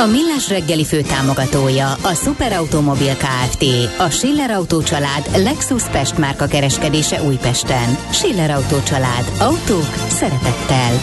A 0.00 0.06
Millás 0.06 0.48
reggeli 0.48 0.84
főtámogatója 0.84 1.92
a 1.92 2.14
Superautomobil 2.14 3.16
KFT, 3.16 3.64
a 3.98 4.10
Schiller 4.10 4.50
Auto 4.50 4.82
család 4.82 5.30
Lexus 5.36 5.82
Pest 5.82 6.18
márka 6.18 6.46
kereskedése 6.46 7.22
Újpesten. 7.22 7.96
Schiller 8.12 8.50
Auto 8.50 8.82
család. 8.82 9.32
Autók 9.38 9.94
szeretettel. 10.08 11.00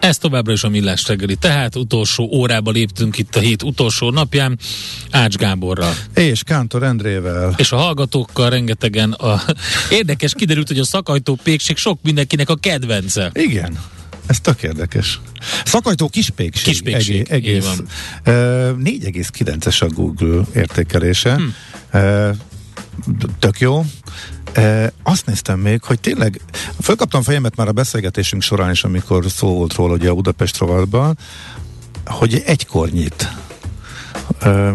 Ez 0.00 0.18
továbbra 0.18 0.52
is 0.52 0.62
a 0.62 0.68
Millás 0.68 1.06
reggeli. 1.06 1.36
Tehát 1.36 1.76
utolsó 1.76 2.28
órába 2.32 2.70
léptünk 2.70 3.18
itt 3.18 3.36
a 3.36 3.40
hét 3.40 3.62
utolsó 3.62 4.10
napján 4.10 4.58
Ács 5.10 5.36
Gáborral. 5.36 5.94
És 6.14 6.42
Kántor 6.42 6.82
Endrével. 6.82 7.54
És 7.56 7.72
a 7.72 7.76
hallgatókkal 7.76 8.50
rengetegen 8.50 9.12
a... 9.12 9.42
Érdekes, 9.90 10.34
kiderült, 10.34 10.68
hogy 10.68 10.78
a 10.78 10.84
szakajtó 10.84 11.38
pékség 11.42 11.76
sok 11.76 11.98
mindenkinek 12.02 12.48
a 12.48 12.56
kedvence. 12.56 13.30
Igen. 13.34 13.78
Ez 14.30 14.40
tök 14.40 14.62
érdekes. 14.62 15.20
Szakajtó 15.64 16.08
kispékség. 16.08 16.64
Kispékség, 16.64 17.26
egész. 17.28 17.66
egész. 17.66 17.78
Uh, 17.78 18.34
4,9-es 18.78 19.82
a 19.82 19.86
Google 19.86 20.44
értékelése. 20.54 21.34
Hm. 21.34 21.42
Uh, 21.98 22.36
tök 23.38 23.60
jó. 23.60 23.84
E, 24.52 24.92
azt 25.02 25.26
néztem 25.26 25.58
még, 25.58 25.82
hogy 25.82 26.00
tényleg 26.00 26.40
fölkaptam 26.82 27.22
fejemet 27.22 27.56
már 27.56 27.68
a 27.68 27.72
beszélgetésünk 27.72 28.42
során 28.42 28.70
is, 28.70 28.84
amikor 28.84 29.24
szó 29.30 29.54
volt 29.54 29.74
róla 29.74 29.92
ugye 29.92 30.08
a 30.08 30.14
Budapest 30.14 30.58
rovatban, 30.58 31.18
hogy 32.04 32.42
egykor 32.46 32.88
nyit. 32.88 33.28
E, 34.40 34.74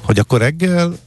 hogy 0.00 0.18
akkor 0.18 0.40
reggel 0.40 0.98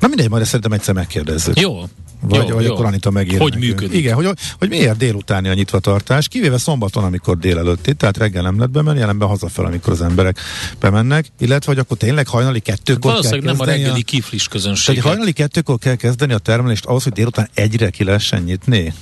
Na 0.00 0.08
mindegy, 0.08 0.28
majd 0.28 0.42
ezt 0.42 0.50
szerintem 0.50 0.78
egyszer 0.78 0.94
megkérdezzük. 0.94 1.60
Jó, 1.60 1.84
vagy, 2.20 2.48
jó, 2.48 2.54
vagy 2.54 2.64
jó. 2.64 2.72
akkor 2.72 2.84
Anita 2.84 3.10
megír 3.10 3.38
Hogy 3.40 3.52
nekünk. 3.52 3.70
működik? 3.70 3.98
Igen, 3.98 4.14
hogy, 4.14 4.28
hogy 4.58 4.68
miért 4.68 4.96
délutáni 4.96 5.48
a 5.48 5.54
nyitvatartás, 5.54 6.28
kivéve 6.28 6.58
szombaton, 6.58 7.04
amikor 7.04 7.38
délelőtti, 7.38 7.94
tehát 7.94 8.16
reggel 8.16 8.42
nem 8.42 8.56
lehet 8.56 8.70
bemenni, 8.70 8.98
jelenben 8.98 9.28
hazafel, 9.28 9.64
amikor 9.64 9.92
az 9.92 10.02
emberek 10.02 10.38
bemennek, 10.80 11.26
illetve 11.38 11.72
hogy 11.72 11.80
akkor 11.80 11.96
tényleg 11.96 12.26
hajnali 12.28 12.60
kettőkor 12.60 13.00
kell 13.00 13.10
Valószínűleg 13.10 13.44
nem 13.44 13.60
a 13.60 13.64
reggeli 13.64 14.02
kiflis 14.02 14.44
tehát 14.48 14.62
közönség. 14.62 14.94
hogy 14.94 15.04
hajnali 15.04 15.32
kettőkor 15.32 15.78
kell 15.78 15.94
kezdeni 15.94 16.32
a 16.32 16.38
termelést 16.38 16.84
ahhoz, 16.84 17.02
hogy 17.02 17.12
délután 17.12 17.48
egyre 17.54 17.90
ki 17.90 18.04
lehessen 18.04 18.42
nyitni? 18.42 18.92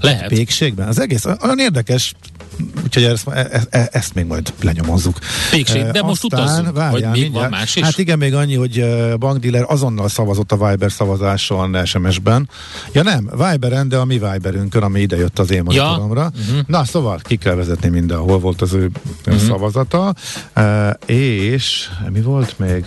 Lehet. 0.00 0.28
Pékségben? 0.28 0.88
Az 0.88 0.98
egész 1.00 1.24
olyan 1.24 1.58
érdekes, 1.58 2.14
úgyhogy 2.84 3.04
ezt, 3.04 3.28
e, 3.28 3.62
e, 3.70 3.88
ezt 3.92 4.14
még 4.14 4.26
majd 4.26 4.52
lenyomozzuk. 4.62 5.18
Pékség, 5.50 5.82
de 5.82 5.98
E, 5.98 6.02
most 6.02 6.24
aztán, 6.24 6.40
utazzunk, 6.40 6.76
várjál, 6.76 6.90
vagy 6.90 7.02
még 7.02 7.22
mindjárt. 7.22 7.50
van 7.50 7.58
más 7.58 7.76
is? 7.76 7.82
Hát 7.82 7.98
igen, 7.98 8.18
még 8.18 8.34
annyi, 8.34 8.54
hogy 8.54 8.78
uh, 8.78 9.14
bankdealer 9.14 9.64
azonnal 9.68 10.08
szavazott 10.08 10.52
a 10.52 10.68
Viber 10.68 10.92
szavazáson 10.92 11.84
SMS-ben. 11.84 12.48
Ja 12.92 13.02
nem, 13.02 13.30
Viberen, 13.30 13.88
de 13.88 13.96
a 13.96 14.04
mi 14.04 14.18
Viberünkön, 14.18 14.82
ami 14.82 15.00
ide 15.00 15.16
jött 15.16 15.38
az 15.38 15.50
én 15.50 15.62
monitoromra. 15.62 16.30
Mhm. 16.34 16.58
Na, 16.66 16.84
szóval 16.84 17.20
ki 17.22 17.36
kell 17.36 17.54
vezetni 17.54 17.88
mindenhol 17.88 18.38
volt 18.38 18.62
az 18.62 18.72
ő 18.72 18.90
uh 19.26 19.34
szavazata. 19.36 20.14
Uh, 20.56 20.90
és 21.06 21.88
mi 22.12 22.20
volt 22.20 22.58
még? 22.58 22.84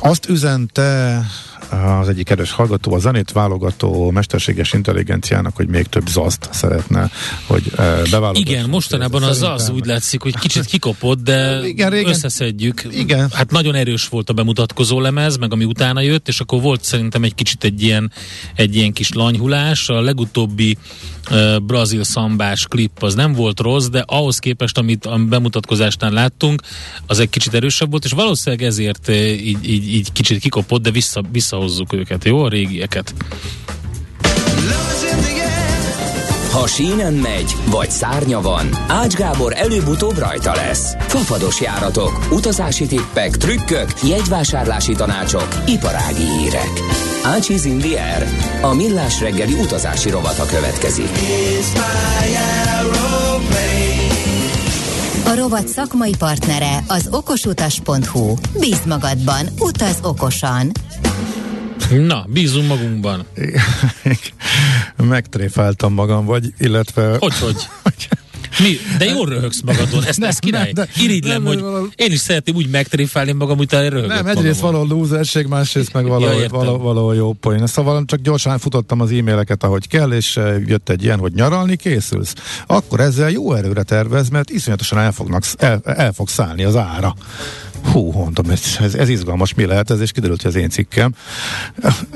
Azt 0.00 0.28
üzente 0.28 1.20
az 1.72 2.08
egyik 2.08 2.24
kedves 2.24 2.52
hallgató, 2.52 2.94
a 2.94 2.98
zenét 2.98 3.32
válogató 3.32 4.10
mesterséges 4.10 4.72
intelligenciának, 4.72 5.56
hogy 5.56 5.68
még 5.68 5.86
több 5.86 6.08
zazt 6.08 6.48
szeretne, 6.52 7.10
hogy 7.46 7.72
e, 7.76 7.82
beválogatja. 8.10 8.52
Igen, 8.52 8.68
mostanában 8.68 9.22
az 9.22 9.42
az 9.42 9.68
úgy 9.68 9.86
látszik, 9.86 10.22
hogy 10.22 10.38
kicsit 10.38 10.64
kikopott, 10.64 11.22
de 11.22 11.60
Igen, 11.66 11.90
régen- 11.90 12.14
összeszedjük. 12.14 12.86
Igen. 12.90 13.30
Hát 13.32 13.50
nagyon 13.50 13.74
erős 13.74 14.08
volt 14.08 14.30
a 14.30 14.32
bemutatkozó 14.32 15.00
lemez, 15.00 15.36
meg 15.36 15.52
ami 15.52 15.64
utána 15.64 16.00
jött, 16.00 16.28
és 16.28 16.40
akkor 16.40 16.60
volt 16.60 16.84
szerintem 16.84 17.22
egy 17.22 17.34
kicsit 17.34 17.64
egy 17.64 17.82
ilyen, 17.82 18.12
egy 18.54 18.76
ilyen 18.76 18.92
kis 18.92 19.12
lanyhulás. 19.12 19.88
A 19.88 20.00
legutóbbi 20.00 20.76
uh, 21.30 21.60
brazil 21.60 22.04
szambás 22.04 22.66
klip 22.66 23.02
az 23.02 23.14
nem 23.14 23.32
volt 23.32 23.60
rossz, 23.60 23.86
de 23.86 24.04
ahhoz 24.06 24.38
képest, 24.38 24.78
amit 24.78 25.06
a 25.06 25.18
bemutatkozásnál 25.28 26.10
láttunk, 26.10 26.62
az 27.06 27.18
egy 27.18 27.30
kicsit 27.30 27.54
erősebb 27.54 27.90
volt, 27.90 28.04
és 28.04 28.12
valószínűleg 28.12 28.66
ezért 28.66 29.08
uh, 29.08 29.16
így, 29.46 29.68
így, 29.70 29.94
így 29.94 30.12
kicsit 30.12 30.40
kikopott, 30.40 30.82
de 30.82 30.90
vissza, 30.90 31.22
visszahozzuk 31.60 31.92
őket, 31.92 32.24
jó? 32.24 32.44
A 32.44 32.48
régieket. 32.48 33.14
Ha 36.52 36.66
sínen 36.66 37.12
megy, 37.12 37.56
vagy 37.70 37.90
szárnya 37.90 38.40
van, 38.40 38.68
Ács 38.88 39.14
Gábor 39.14 39.52
előbb-utóbb 39.56 40.18
rajta 40.18 40.54
lesz. 40.54 40.94
Fafados 41.00 41.60
járatok, 41.60 42.26
utazási 42.30 42.86
tippek, 42.86 43.36
trükkök, 43.36 43.88
jegyvásárlási 44.02 44.92
tanácsok, 44.92 45.48
iparági 45.66 46.24
hírek. 46.24 46.70
Ácsiz 47.24 47.64
Indier, 47.64 48.26
a 48.60 48.74
millás 48.74 49.20
reggeli 49.20 49.52
utazási 49.52 50.10
rovata 50.10 50.46
következik. 50.46 51.10
A 55.26 55.34
rovat 55.34 55.68
szakmai 55.68 56.14
partnere 56.18 56.84
az 56.88 57.08
okosutas.hu. 57.10 58.34
Bíz 58.58 58.80
magadban, 58.86 59.46
utaz 59.58 59.98
okosan. 60.02 60.70
Na, 61.90 62.24
bízunk 62.28 62.68
magunkban. 62.68 63.24
Megtréfáltam 64.96 65.92
magam, 65.92 66.24
vagy, 66.24 66.52
illetve... 66.58 67.16
Hogy, 67.18 67.32
hogy? 67.82 68.08
Mi? 68.58 68.76
De 68.98 69.04
jól 69.04 69.26
röhögsz 69.26 69.60
magadon, 69.60 70.04
ezt, 70.04 70.18
Nem, 70.18 70.28
ezt 70.28 70.38
király. 70.38 70.62
nem, 70.72 70.72
de- 70.74 71.02
Irigylem, 71.02 71.42
nem, 71.42 71.52
hogy 71.52 71.60
valahol- 71.60 71.92
én 71.96 72.12
is 72.12 72.18
szeretném 72.18 72.54
úgy 72.54 72.68
megtréfálni 72.70 73.32
magam, 73.32 73.58
utána 73.58 73.88
röhögök 73.88 74.08
Nem, 74.22 74.26
egyrészt 74.26 74.60
valahol 74.60 74.86
lúzerség, 74.86 75.46
másrészt 75.46 75.92
meg 75.92 76.02
Ja, 76.04 76.08
valahol, 76.08 76.34
értem. 76.40 76.58
valahol, 76.58 76.78
valahol 76.78 77.14
jó 77.14 77.32
poén. 77.32 77.66
Szóval 77.66 78.04
csak 78.06 78.20
gyorsan 78.20 78.58
futottam 78.58 79.00
az 79.00 79.10
e-maileket, 79.10 79.64
ahogy 79.64 79.88
kell, 79.88 80.12
és 80.12 80.36
eh, 80.36 80.60
jött 80.66 80.88
egy 80.88 81.02
ilyen, 81.02 81.18
hogy 81.18 81.32
nyaralni 81.32 81.76
készülsz. 81.76 82.34
Akkor 82.66 83.00
ezzel 83.00 83.30
jó 83.30 83.52
erőre 83.54 83.82
tervez, 83.82 84.28
mert 84.28 84.50
iszonyatosan 84.50 84.98
el, 84.98 85.12
fognak, 85.12 85.42
el, 85.56 85.80
el 85.84 86.12
fog 86.12 86.28
szállni 86.28 86.64
az 86.64 86.76
ára. 86.76 87.14
Hú, 87.82 88.12
mondom, 88.12 88.50
ez, 88.50 88.76
ez, 88.80 88.94
ez 88.94 89.08
izgalmas, 89.08 89.54
mi 89.54 89.64
lehet 89.64 89.90
ez, 89.90 90.00
és 90.00 90.12
kiderült, 90.12 90.42
hogy 90.42 90.50
az 90.50 90.56
én 90.56 90.68
cikkem 90.68 91.14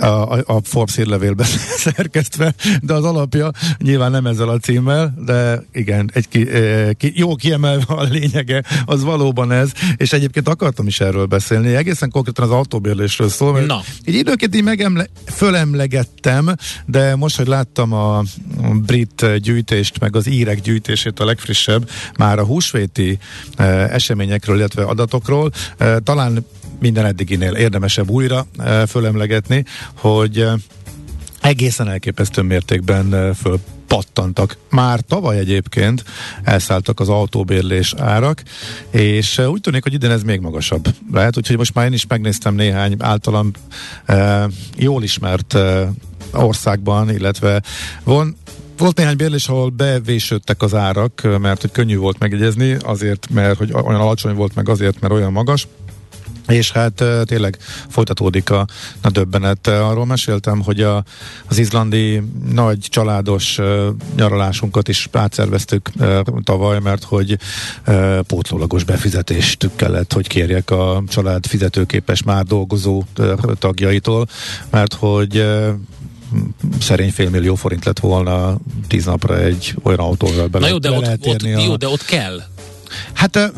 a, 0.00 0.06
a, 0.06 0.42
a 0.46 0.60
Forbes 0.62 0.96
hírlevélben 0.96 1.46
szerkesztve, 1.84 2.54
de 2.82 2.92
az 2.92 3.04
alapja 3.04 3.50
nyilván 3.78 4.10
nem 4.10 4.26
ezzel 4.26 4.48
a 4.48 4.58
címmel, 4.58 5.14
de 5.26 5.62
igen, 5.72 6.10
egy 6.12 6.28
ki, 6.28 6.50
eh, 6.50 6.90
ki, 6.96 7.12
jó 7.14 7.34
kiemelve 7.34 7.84
a 7.94 8.02
lényege, 8.02 8.62
az 8.84 9.02
valóban 9.02 9.52
ez, 9.52 9.72
és 9.96 10.12
egyébként 10.12 10.48
akartam 10.48 10.86
is 10.86 11.00
erről 11.00 11.26
beszélni, 11.26 11.74
egészen 11.74 12.10
konkrétan 12.10 12.44
az 12.44 12.50
autóbérlésről 12.50 13.28
szól, 13.28 13.52
mert 13.52 13.66
Na. 13.66 13.80
így 14.04 14.14
időként 14.14 14.56
így 14.56 14.62
megemle, 14.64 15.06
fölemlegettem, 15.26 16.54
de 16.86 17.16
most, 17.16 17.36
hogy 17.36 17.46
láttam 17.46 17.92
a 17.92 18.22
brit 18.86 19.40
gyűjtést, 19.40 20.00
meg 20.00 20.16
az 20.16 20.26
írek 20.26 20.60
gyűjtését, 20.60 21.20
a 21.20 21.24
legfrissebb, 21.24 21.90
már 22.18 22.38
a 22.38 22.44
húsvéti 22.44 23.18
eh, 23.56 23.90
eseményekről, 23.90 24.56
illetve 24.56 24.82
adatokról, 24.82 25.52
talán 26.04 26.46
minden 26.80 27.04
eddiginél 27.04 27.54
érdemesebb 27.54 28.10
újra 28.10 28.46
fölemlegetni, 28.86 29.64
hogy 29.94 30.46
egészen 31.40 31.88
elképesztő 31.88 32.42
mértékben 32.42 33.34
föl 33.34 33.60
pattantak. 33.86 34.56
Már 34.70 35.00
tavaly 35.00 35.38
egyébként 35.38 36.04
elszálltak 36.42 37.00
az 37.00 37.08
autóbérlés 37.08 37.94
árak, 37.98 38.42
és 38.90 39.38
úgy 39.38 39.60
tűnik, 39.60 39.82
hogy 39.82 39.92
idén 39.92 40.10
ez 40.10 40.22
még 40.22 40.40
magasabb 40.40 40.88
lehet, 41.12 41.36
úgyhogy 41.36 41.56
most 41.56 41.74
már 41.74 41.86
én 41.86 41.92
is 41.92 42.06
megnéztem 42.06 42.54
néhány 42.54 42.94
általam 42.98 43.50
eh, 44.04 44.44
jól 44.76 45.02
ismert 45.02 45.54
eh, 45.54 45.88
országban, 46.32 47.10
illetve 47.10 47.62
von, 48.04 48.36
volt 48.78 48.96
néhány 48.96 49.16
bérlés, 49.16 49.48
ahol 49.48 49.68
bevésődtek 49.68 50.62
az 50.62 50.74
árak, 50.74 51.38
mert 51.40 51.60
hogy 51.60 51.70
könnyű 51.70 51.96
volt 51.96 52.18
megjegyezni, 52.18 52.76
azért, 52.82 53.30
mert 53.30 53.58
hogy 53.58 53.72
olyan 53.72 54.00
alacsony 54.00 54.34
volt, 54.34 54.54
meg 54.54 54.68
azért, 54.68 55.00
mert 55.00 55.12
olyan 55.12 55.32
magas. 55.32 55.66
És 56.48 56.72
hát 56.72 57.04
tényleg 57.24 57.58
folytatódik 57.88 58.50
a, 58.50 58.66
a 59.02 59.10
döbbenet. 59.10 59.66
Arról 59.66 60.06
meséltem, 60.06 60.62
hogy 60.62 60.80
a, 60.80 61.04
az 61.46 61.58
izlandi 61.58 62.22
nagy 62.52 62.78
családos 62.78 63.58
uh, 63.58 63.86
nyaralásunkat 64.16 64.88
is 64.88 65.08
átszerveztük 65.12 65.90
uh, 65.98 66.20
tavaly, 66.42 66.78
mert 66.80 67.04
hogy 67.04 67.38
uh, 67.86 68.18
pótlólagos 68.18 68.84
befizetést 68.84 69.70
kellett, 69.76 70.12
hogy 70.12 70.26
kérjek 70.26 70.70
a 70.70 71.02
család 71.08 71.46
fizetőképes 71.46 72.22
már 72.22 72.44
dolgozó 72.44 73.02
uh, 73.18 73.32
tagjaitól, 73.58 74.26
mert 74.70 74.94
hogy 74.94 75.38
uh, 75.38 75.68
szerény 76.80 77.12
félmillió 77.12 77.54
forint 77.54 77.84
lett 77.84 77.98
volna 77.98 78.56
tíz 78.88 79.04
napra 79.04 79.38
egy 79.38 79.74
olyan 79.82 79.98
autóval 79.98 80.46
bele, 80.46 80.64
Na 80.64 80.72
jó, 80.72 80.78
de 80.78 80.90
ott, 80.90 81.26
ott, 81.26 81.42
jó, 81.42 81.76
de 81.76 81.88
ott 81.88 82.04
kell. 82.04 82.42
Hát 83.12 83.34
van, 83.34 83.52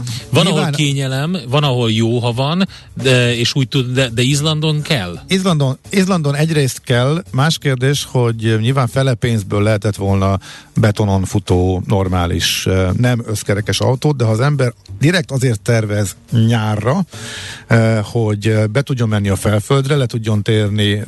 nyilván... 0.45 0.63
ahol 0.63 0.71
kényelem, 0.71 1.37
van, 1.49 1.63
ahol 1.63 1.93
jó, 1.93 2.19
ha 2.19 2.33
van, 2.33 2.69
de, 3.03 3.37
és 3.37 3.55
úgy 3.55 3.69
tud, 3.69 3.87
de, 3.87 4.09
de 4.09 4.23
Izlandon 4.23 4.83
kell? 4.83 5.19
Izlandon, 5.29 5.79
Izlandon 5.91 6.35
egyrészt 6.35 6.81
kell, 6.81 7.23
más 7.33 7.59
kérdés, 7.59 8.07
hogy 8.11 8.57
nyilván 8.61 8.87
fele 8.87 9.15
pénzből 9.15 9.63
lehetett 9.63 9.97
volna 9.97 10.39
betonon 10.75 11.25
futó, 11.25 11.83
normális, 11.87 12.69
nem 12.97 13.23
összkerekes 13.27 13.81
autót, 13.81 14.17
de 14.17 14.25
ha 14.25 14.31
az 14.31 14.41
ember 14.41 14.73
direkt 14.99 15.31
azért 15.31 15.61
tervez 15.61 16.17
nyárra, 16.47 17.05
hogy 18.03 18.71
be 18.71 18.83
tudjon 18.83 19.09
menni 19.09 19.29
a 19.29 19.37
felföldre, 19.37 19.97
le 19.97 20.07
tudjon 20.07 20.43
térni 20.43 21.03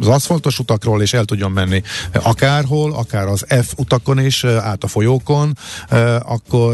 az 0.00 0.08
aszfaltos 0.08 0.58
utakról, 0.58 1.02
és 1.02 1.12
el 1.12 1.24
tudjon 1.24 1.50
menni 1.50 1.82
akárhol, 2.22 2.92
akár 2.92 3.26
az 3.26 3.44
F 3.62 3.72
utakon 3.76 4.18
is, 4.18 4.44
át 4.44 4.84
a 4.84 4.86
folyókon, 4.86 5.58
akkor 6.22 6.73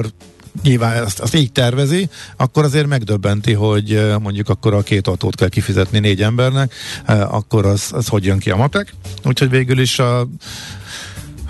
nyilván 0.62 1.02
azt, 1.02 1.20
azt 1.20 1.35
így 1.35 1.52
tervezi, 1.52 2.08
akkor 2.37 2.64
azért 2.64 2.87
megdöbbenti, 2.87 3.52
hogy 3.52 4.14
mondjuk 4.20 4.49
akkor 4.49 4.75
a 4.75 4.82
két 4.82 5.06
autót 5.06 5.35
kell 5.35 5.49
kifizetni 5.49 5.99
négy 5.99 6.23
embernek, 6.23 6.75
akkor 7.06 7.67
az, 7.67 7.91
az 7.93 8.08
hogy 8.08 8.25
jön 8.25 8.38
ki 8.38 8.50
a 8.50 8.56
matek. 8.56 8.94
Úgyhogy 9.25 9.50
végül 9.50 9.81
is 9.81 9.99
a 9.99 10.29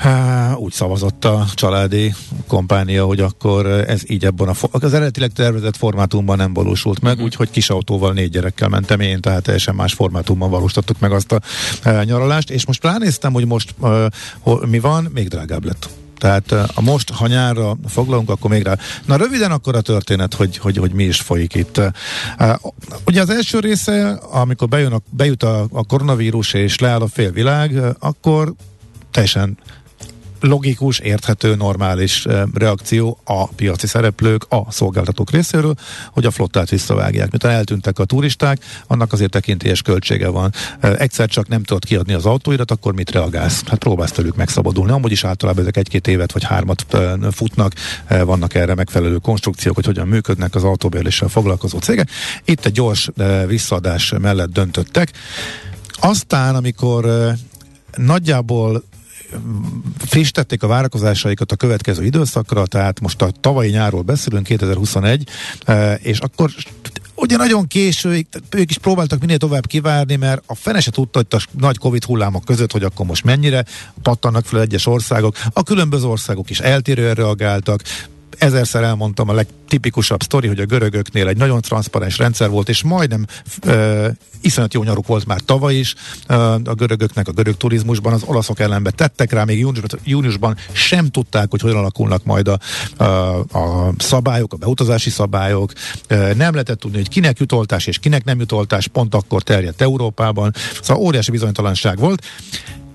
Há, 0.00 0.54
úgy 0.54 0.72
szavazott 0.72 1.24
a 1.24 1.46
családi 1.54 2.14
kompánia, 2.46 3.04
hogy 3.04 3.20
akkor 3.20 3.66
ez 3.66 4.10
így 4.10 4.24
ebben 4.24 4.48
a 4.48 4.54
for- 4.54 4.84
az 4.84 4.94
eredetileg 4.94 5.32
tervezett 5.32 5.76
formátumban 5.76 6.36
nem 6.36 6.52
valósult 6.52 7.00
meg, 7.00 7.20
mm. 7.20 7.22
úgyhogy 7.22 7.50
kis 7.50 7.70
autóval 7.70 8.12
négy 8.12 8.30
gyerekkel 8.30 8.68
mentem 8.68 9.00
én, 9.00 9.20
tehát 9.20 9.42
teljesen 9.42 9.74
más 9.74 9.92
formátumban 9.92 10.50
valósítottuk 10.50 10.98
meg 10.98 11.12
azt 11.12 11.32
a 11.32 11.40
e, 11.82 12.04
nyaralást, 12.04 12.50
és 12.50 12.66
most 12.66 12.84
ránéztem, 12.84 13.32
hogy 13.32 13.46
most 13.46 13.74
e, 13.82 14.10
ho, 14.38 14.66
mi 14.66 14.78
van, 14.78 15.08
még 15.14 15.28
drágább 15.28 15.64
lett. 15.64 15.88
Tehát 16.20 16.52
a 16.52 16.80
most, 16.80 17.10
ha 17.10 17.26
nyárra 17.26 17.76
foglalunk, 17.88 18.30
akkor 18.30 18.50
még 18.50 18.62
rá. 18.62 18.76
Na 19.06 19.16
röviden 19.16 19.50
akkor 19.50 19.74
a 19.76 19.80
történet, 19.80 20.34
hogy, 20.34 20.56
hogy, 20.56 20.76
hogy 20.76 20.92
mi 20.92 21.04
is 21.04 21.20
folyik 21.20 21.54
itt. 21.54 21.80
Ugye 23.06 23.20
az 23.20 23.30
első 23.30 23.58
része, 23.58 24.10
amikor 24.30 24.68
bejön 24.68 24.92
a, 24.92 25.00
bejut 25.10 25.42
a, 25.42 25.66
a 25.72 25.84
koronavírus 25.84 26.52
és 26.52 26.78
leáll 26.78 27.00
a 27.00 27.08
félvilág, 27.08 27.80
akkor 27.98 28.54
teljesen 29.10 29.58
logikus, 30.40 30.98
érthető, 30.98 31.54
normális 31.54 32.26
reakció 32.54 33.20
a 33.24 33.46
piaci 33.46 33.86
szereplők, 33.86 34.46
a 34.48 34.72
szolgáltatók 34.72 35.30
részéről, 35.30 35.74
hogy 36.12 36.24
a 36.24 36.30
flottát 36.30 36.68
visszavágják. 36.68 37.30
Miután 37.30 37.52
eltűntek 37.52 37.98
a 37.98 38.04
turisták, 38.04 38.64
annak 38.86 39.12
azért 39.12 39.30
tekintélyes 39.30 39.82
költsége 39.82 40.28
van. 40.28 40.52
Egyszer 40.80 41.28
csak 41.28 41.48
nem 41.48 41.62
tudod 41.62 41.84
kiadni 41.84 42.12
az 42.12 42.26
autóirat, 42.26 42.70
akkor 42.70 42.94
mit 42.94 43.10
reagálsz? 43.10 43.62
Hát 43.66 43.78
próbálsz 43.78 44.12
tőlük 44.12 44.36
megszabadulni. 44.36 44.92
Amúgy 44.92 45.12
is 45.12 45.24
általában 45.24 45.62
ezek 45.62 45.76
egy-két 45.76 46.06
évet 46.06 46.32
vagy 46.32 46.44
hármat 46.44 46.86
futnak, 47.30 47.72
vannak 48.08 48.54
erre 48.54 48.74
megfelelő 48.74 49.16
konstrukciók, 49.16 49.74
hogy 49.74 49.86
hogyan 49.86 50.08
működnek 50.08 50.54
az 50.54 50.64
autóbérléssel 50.64 51.28
foglalkozó 51.28 51.78
cégek. 51.78 52.10
Itt 52.44 52.64
egy 52.64 52.72
gyors 52.72 53.10
visszaadás 53.46 54.12
mellett 54.20 54.52
döntöttek. 54.52 55.12
Aztán, 56.00 56.54
amikor 56.54 57.34
nagyjából 57.96 58.84
frissítették 59.98 60.62
a 60.62 60.66
várakozásaikat 60.66 61.52
a 61.52 61.56
következő 61.56 62.04
időszakra, 62.04 62.66
tehát 62.66 63.00
most 63.00 63.22
a 63.22 63.30
tavalyi 63.40 63.70
nyárról 63.70 64.02
beszélünk, 64.02 64.46
2021, 64.46 65.28
eh, 65.64 65.98
és 66.02 66.18
akkor 66.18 66.50
ugye 67.14 67.36
nagyon 67.36 67.66
késő, 67.66 68.26
ők 68.50 68.70
is 68.70 68.78
próbáltak 68.78 69.20
minél 69.20 69.36
tovább 69.36 69.66
kivárni, 69.66 70.16
mert 70.16 70.42
a 70.46 70.54
fene 70.54 70.80
se 70.80 70.90
tudta, 70.90 71.18
hogy 71.18 71.26
a 71.30 71.58
nagy 71.58 71.78
Covid 71.78 72.04
hullámok 72.04 72.44
között, 72.44 72.72
hogy 72.72 72.82
akkor 72.82 73.06
most 73.06 73.24
mennyire 73.24 73.64
pattannak 74.02 74.44
fel 74.44 74.60
egyes 74.60 74.86
országok. 74.86 75.36
A 75.52 75.62
különböző 75.62 76.06
országok 76.06 76.50
is 76.50 76.60
eltérően 76.60 77.14
reagáltak, 77.14 77.82
ezerszer 78.38 78.82
elmondtam 78.82 79.28
a 79.28 79.32
legtipikusabb 79.32 80.22
sztori, 80.22 80.46
hogy 80.46 80.60
a 80.60 80.64
görögöknél 80.64 81.28
egy 81.28 81.36
nagyon 81.36 81.60
transzparens 81.60 82.18
rendszer 82.18 82.50
volt, 82.50 82.68
és 82.68 82.82
majdnem 82.82 83.26
uh, 83.66 84.06
iszonyat 84.40 84.74
jó 84.74 84.82
nyaruk 84.82 85.06
volt 85.06 85.26
már 85.26 85.40
tavaly 85.40 85.74
is 85.74 85.94
uh, 86.28 86.52
a 86.52 86.74
görögöknek, 86.74 87.28
a 87.28 87.32
görög 87.32 87.56
turizmusban, 87.56 88.12
az 88.12 88.22
olaszok 88.24 88.60
ellenbe 88.60 88.90
tettek 88.90 89.32
rá, 89.32 89.44
még 89.44 89.58
júniusban, 89.58 90.00
júniusban 90.04 90.56
sem 90.72 91.08
tudták, 91.08 91.50
hogy 91.50 91.60
hogyan 91.60 91.76
alakulnak 91.76 92.24
majd 92.24 92.48
a, 92.48 92.58
a, 92.96 93.04
a 93.38 93.92
szabályok, 93.98 94.52
a 94.52 94.56
beutazási 94.56 95.10
szabályok. 95.10 95.72
Uh, 96.10 96.34
nem 96.34 96.52
lehetett 96.52 96.78
tudni, 96.78 96.96
hogy 96.96 97.08
kinek 97.08 97.38
jutoltás 97.38 97.86
és 97.86 97.98
kinek 97.98 98.24
nem 98.24 98.38
jutoltás, 98.38 98.86
pont 98.86 99.14
akkor 99.14 99.42
terjedt 99.42 99.80
Európában. 99.80 100.54
Szóval 100.82 101.02
óriási 101.02 101.30
bizonytalanság 101.30 101.98
volt. 101.98 102.24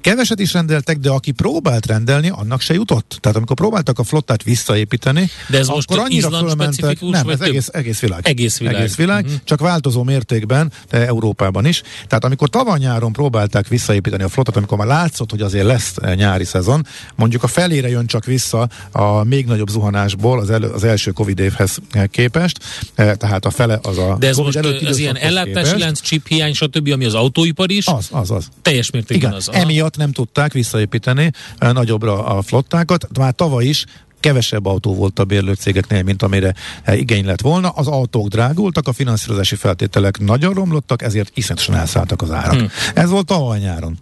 Keveset 0.06 0.40
is 0.40 0.54
rendeltek, 0.54 0.98
de 0.98 1.10
aki 1.10 1.32
próbált 1.32 1.86
rendelni, 1.86 2.30
annak 2.30 2.62
se 2.62 2.74
jutott. 2.74 3.18
Tehát 3.22 3.38
amikor 3.38 3.56
próbáltak 3.56 4.00
a 4.00 4.04
flottát 4.04 4.44
visszaépíteni, 4.44 5.30
de 5.50 5.58
ez 5.58 5.68
akkor 5.68 5.98
most 5.98 6.00
annyira 6.00 6.30
fölmentek. 6.30 7.02
Nem, 7.02 7.30
ez 7.30 7.42
egész, 7.42 7.70
egész 7.72 8.00
világ. 8.00 8.28
Egész 8.28 8.58
világ. 8.58 8.76
Egész 8.76 8.96
világ 8.96 9.24
uh-huh. 9.24 9.40
csak 9.44 9.60
változó 9.60 10.04
mértékben, 10.04 10.72
de 10.90 11.06
Európában 11.06 11.66
is. 11.66 11.82
Tehát 12.08 12.26
amikor 12.26 12.50
tavaly 12.50 12.80
nyáron 12.80 13.12
próbálták 13.12 13.68
visszaépíteni 13.68 14.24
a 14.24 14.30
flottat, 14.30 14.56
amikor 14.56 14.78
már 14.78 14.88
látszott, 14.88 15.32
hogy 15.32 15.42
azért 15.42 15.66
lesz 15.66 15.94
eh, 16.02 16.16
nyári 16.16 16.44
szezon, 16.44 16.86
mondjuk 17.16 17.44
a 17.44 17.48
felére 17.48 17.90
jön 17.90 18.06
csak 18.06 18.26
vissza 18.26 18.70
a 18.92 19.24
még 19.24 19.46
nagyobb 19.46 19.70
zuhanásból 19.70 20.40
az, 20.40 20.50
elő, 20.50 20.68
az 20.68 20.84
első 20.84 21.12
Covid 21.12 21.40
évhez 21.40 21.78
eh, 21.92 22.08
képest, 22.08 22.60
eh, 22.96 23.16
tehát 23.16 23.46
a 23.46 23.50
fele 23.50 23.80
az 23.82 23.98
a 23.98 24.16
De 24.20 24.28
ez 24.28 24.36
COVID 24.36 24.64
most 24.64 24.88
az 24.88 24.98
ilyen 24.98 25.18
ellátási 25.18 25.80
lánc, 25.80 26.02
chip 26.02 26.28
hiány, 26.28 26.54
stb., 26.54 26.90
ami 26.92 27.06
az 27.06 27.14
autóipar 27.14 27.72
is. 27.72 27.88
Az, 27.88 28.08
az, 28.12 28.32
az. 28.32 28.48
Teljes 28.62 28.92
mértékben 28.92 29.30
Igen, 29.30 29.34
az. 29.34 29.50
Emiatt 29.52 29.94
miatt 29.96 29.98
nem 29.98 30.12
tudták 30.12 30.54
visszaépíteni 30.54 31.32
eh, 31.58 31.74
nagyobbra 31.74 32.26
a 32.26 32.42
flottákat. 32.42 33.08
Már 33.18 33.34
tavaly 33.34 33.66
is 33.66 33.86
kevesebb 34.20 34.66
autó 34.66 34.96
volt 34.96 35.20
a 35.20 35.26
bérlőcégeknél, 35.26 36.04
mint 36.04 36.24
amire 36.24 36.54
eh, 36.84 36.98
igény 37.00 37.26
lett 37.26 37.42
volna. 37.42 37.70
Az 37.70 37.88
autók 37.88 38.28
drágultak, 38.28 38.88
a 38.88 38.94
finanszírozási 38.94 39.56
feltételek 39.56 40.20
nagyon 40.20 40.54
romlottak, 40.54 41.02
ezért 41.02 41.32
iszonyatosan 41.34 41.76
elszálltak 41.76 42.22
az 42.22 42.32
árak. 42.32 42.60
Hmm. 42.60 42.70
Ez 42.94 43.10
volt 43.10 43.26
tavaly 43.26 43.60
nyáron. 43.60 43.98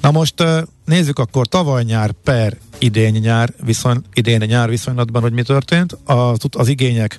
Na 0.00 0.10
most 0.10 0.40
eh, 0.40 0.62
nézzük 0.84 1.18
akkor 1.18 1.46
tavaly 1.46 1.82
nyár 1.82 2.12
per 2.24 2.56
idén 2.78 3.12
nyár, 3.12 3.52
viszony, 3.64 4.02
idén 4.12 4.42
nyár 4.46 4.68
viszonylatban, 4.68 5.22
hogy 5.22 5.32
mi 5.32 5.42
történt. 5.42 5.96
Az, 6.04 6.38
az 6.50 6.68
igények 6.68 7.18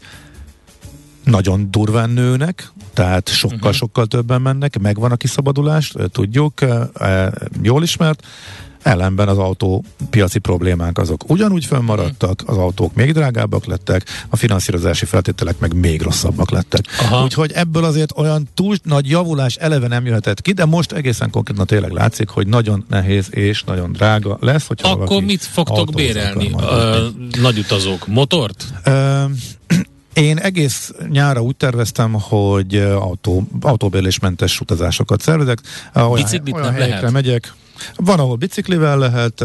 nagyon 1.23 1.67
durván 1.71 2.09
nőnek, 2.09 2.71
tehát 2.93 3.29
sokkal-sokkal 3.29 4.03
uh-huh. 4.03 4.19
többen 4.19 4.41
mennek, 4.41 4.79
megvan 4.79 5.11
a 5.11 5.15
kiszabadulás, 5.15 5.93
tudjuk, 6.11 6.59
jól 7.61 7.83
ismert, 7.83 8.23
ellenben 8.83 9.27
az 9.27 9.37
autópiaci 9.37 10.39
problémák 10.39 10.97
azok 10.97 11.29
ugyanúgy 11.29 11.65
fönnmaradtak, 11.65 12.43
az 12.45 12.57
autók 12.57 12.93
még 12.93 13.13
drágábbak 13.13 13.65
lettek, 13.65 14.05
a 14.29 14.35
finanszírozási 14.35 15.05
feltételek 15.05 15.59
meg 15.59 15.73
még 15.73 16.01
rosszabbak 16.01 16.51
lettek. 16.51 16.85
Aha. 16.99 17.23
Úgyhogy 17.23 17.51
ebből 17.51 17.83
azért 17.83 18.17
olyan 18.17 18.49
túl 18.53 18.75
nagy 18.83 19.09
javulás 19.09 19.55
eleve 19.55 19.87
nem 19.87 20.05
jöhetett 20.05 20.41
ki, 20.41 20.51
de 20.51 20.65
most 20.65 20.91
egészen 20.91 21.29
konkrétan 21.29 21.65
tényleg 21.65 21.91
látszik, 21.91 22.29
hogy 22.29 22.47
nagyon 22.47 22.85
nehéz 22.89 23.27
és 23.35 23.63
nagyon 23.63 23.91
drága 23.91 24.37
lesz. 24.41 24.67
Hogyha 24.67 24.91
Akkor 24.91 25.23
mit 25.23 25.43
fogtok 25.43 25.91
bérelni? 25.91 26.51
Ö, 26.59 27.07
nagy 27.41 27.57
utazók? 27.57 28.07
Motort? 28.07 28.65
Ö, 28.83 29.23
én 30.13 30.37
egész 30.37 30.93
nyára 31.09 31.41
úgy 31.41 31.55
terveztem, 31.55 32.13
hogy 32.13 32.75
autó, 32.77 33.47
autóbérlésmentes 33.61 34.59
utazásokat 34.59 35.21
szervezek. 35.21 35.59
Olyan, 35.95 36.13
Biciklit 36.13 36.53
olyan 36.53 36.65
nem 36.65 36.73
helyekre 36.73 36.95
lehet. 36.95 37.11
megyek, 37.11 37.53
van, 37.95 38.19
ahol 38.19 38.35
biciklivel 38.35 38.97
lehet, 38.97 39.39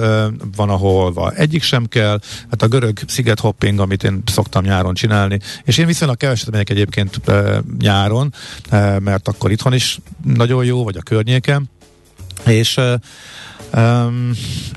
van, 0.56 0.68
ahol 0.68 1.32
egyik 1.36 1.62
sem 1.62 1.86
kell. 1.86 2.20
Hát 2.50 2.62
a 2.62 2.68
görög 2.68 2.98
sziget 3.06 3.40
hopping, 3.40 3.78
amit 3.80 4.04
én 4.04 4.22
szoktam 4.26 4.64
nyáron 4.64 4.94
csinálni, 4.94 5.40
és 5.64 5.78
én 5.78 5.86
viszonylag 5.86 6.16
keveset 6.16 6.50
megyek 6.50 6.70
egyébként 6.70 7.20
nyáron, 7.78 8.34
mert 8.98 9.28
akkor 9.28 9.50
itthon 9.50 9.72
is 9.72 9.98
nagyon 10.24 10.64
jó, 10.64 10.84
vagy 10.84 10.96
a 10.96 11.02
környéken. 11.02 11.70
És 12.46 12.80
Um, 13.76 14.30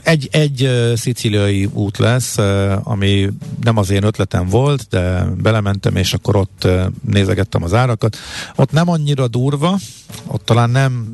egy, 0.03 0.27
egy 0.31 0.63
uh, 0.63 0.93
szicíliai 0.95 1.69
út 1.73 1.97
lesz, 1.97 2.37
uh, 2.37 2.73
ami 2.83 3.29
nem 3.63 3.77
az 3.77 3.89
én 3.89 4.03
ötletem 4.03 4.47
volt, 4.47 4.87
de 4.89 5.23
belementem, 5.37 5.95
és 5.95 6.13
akkor 6.13 6.35
ott 6.35 6.61
uh, 6.65 6.85
nézegettem 7.09 7.63
az 7.63 7.73
árakat. 7.73 8.17
Ott 8.55 8.71
nem 8.71 8.89
annyira 8.89 9.27
durva, 9.27 9.77
ott 10.27 10.45
talán 10.45 10.69
nem, 10.69 11.07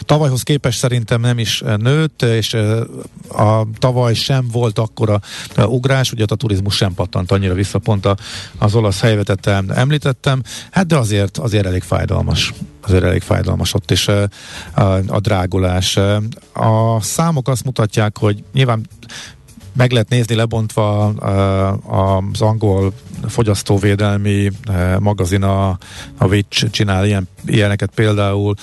tavalyhoz 0.00 0.42
képest 0.42 0.78
szerintem 0.78 1.20
nem 1.20 1.38
is 1.38 1.62
nőtt, 1.76 2.22
és 2.22 2.54
a 3.28 3.66
tavaly 3.78 4.14
sem 4.14 4.48
volt 4.52 4.78
akkora 4.78 5.20
ugrás, 5.56 6.12
ugye 6.12 6.24
a 6.28 6.34
turizmus 6.34 6.76
sem 6.76 6.94
pattant 6.94 7.30
annyira 7.30 7.54
vissza, 7.54 7.78
pont 7.78 8.08
az 8.58 8.74
olasz 8.74 9.00
helyvetet 9.00 9.46
említettem, 9.68 10.42
hát 10.70 10.86
de 10.86 10.96
azért, 10.96 11.38
azért 11.38 11.66
elég 11.66 11.82
fájdalmas 11.82 12.52
azért 12.86 13.04
elég 13.04 13.22
fájdalmas 13.22 13.74
ott 13.74 13.90
is 13.90 14.08
a, 14.08 14.28
a 15.06 15.20
drágulás. 15.20 15.96
A 16.52 17.00
számok 17.00 17.48
azt 17.48 17.64
mutatják, 17.64 18.18
hogy 18.18 18.44
nyilván 18.52 18.86
meg 19.76 19.90
lehet 19.90 20.08
nézni 20.08 20.34
lebontva 20.34 21.06
az 22.32 22.40
angol 22.40 22.92
fogyasztóvédelmi 23.28 24.50
magazin, 24.98 25.42
a, 25.42 25.68
a 26.18 26.26
Witch 26.26 26.70
csinál 26.70 27.06
ilyen, 27.06 27.28
ilyeneket 27.44 27.90
például, 27.94 28.54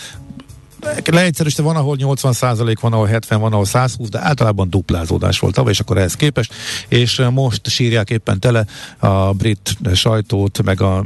leegyszerűsítve 1.05 1.63
van, 1.63 1.75
ahol 1.75 1.95
80 1.95 2.33
százalék, 2.33 2.79
van, 2.79 2.93
ahol 2.93 3.05
70, 3.05 3.39
van, 3.39 3.51
ahol 3.51 3.65
120, 3.65 4.09
de 4.09 4.19
általában 4.19 4.69
duplázódás 4.69 5.39
volt 5.39 5.53
tavaly, 5.53 5.71
és 5.71 5.79
akkor 5.79 5.97
ehhez 5.97 6.13
képest, 6.13 6.53
és 6.87 7.21
most 7.31 7.67
sírják 7.67 8.09
éppen 8.09 8.39
tele 8.39 8.65
a 8.99 9.33
brit 9.33 9.77
sajtót, 9.93 10.63
meg 10.63 10.81
a 10.81 11.05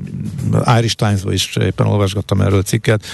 Irish 0.78 0.96
times 0.96 1.22
is 1.30 1.56
éppen 1.56 1.88
olvasgattam 1.88 2.42
erről 2.42 2.62
cikket, 2.62 3.06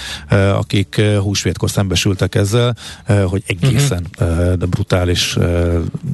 akik 0.53 1.01
húsvétkor 1.01 1.69
szembesültek 1.69 2.35
ezzel, 2.35 2.75
hogy 3.25 3.43
egészen 3.47 4.05
uh-huh. 4.19 4.55
brutális 4.55 5.37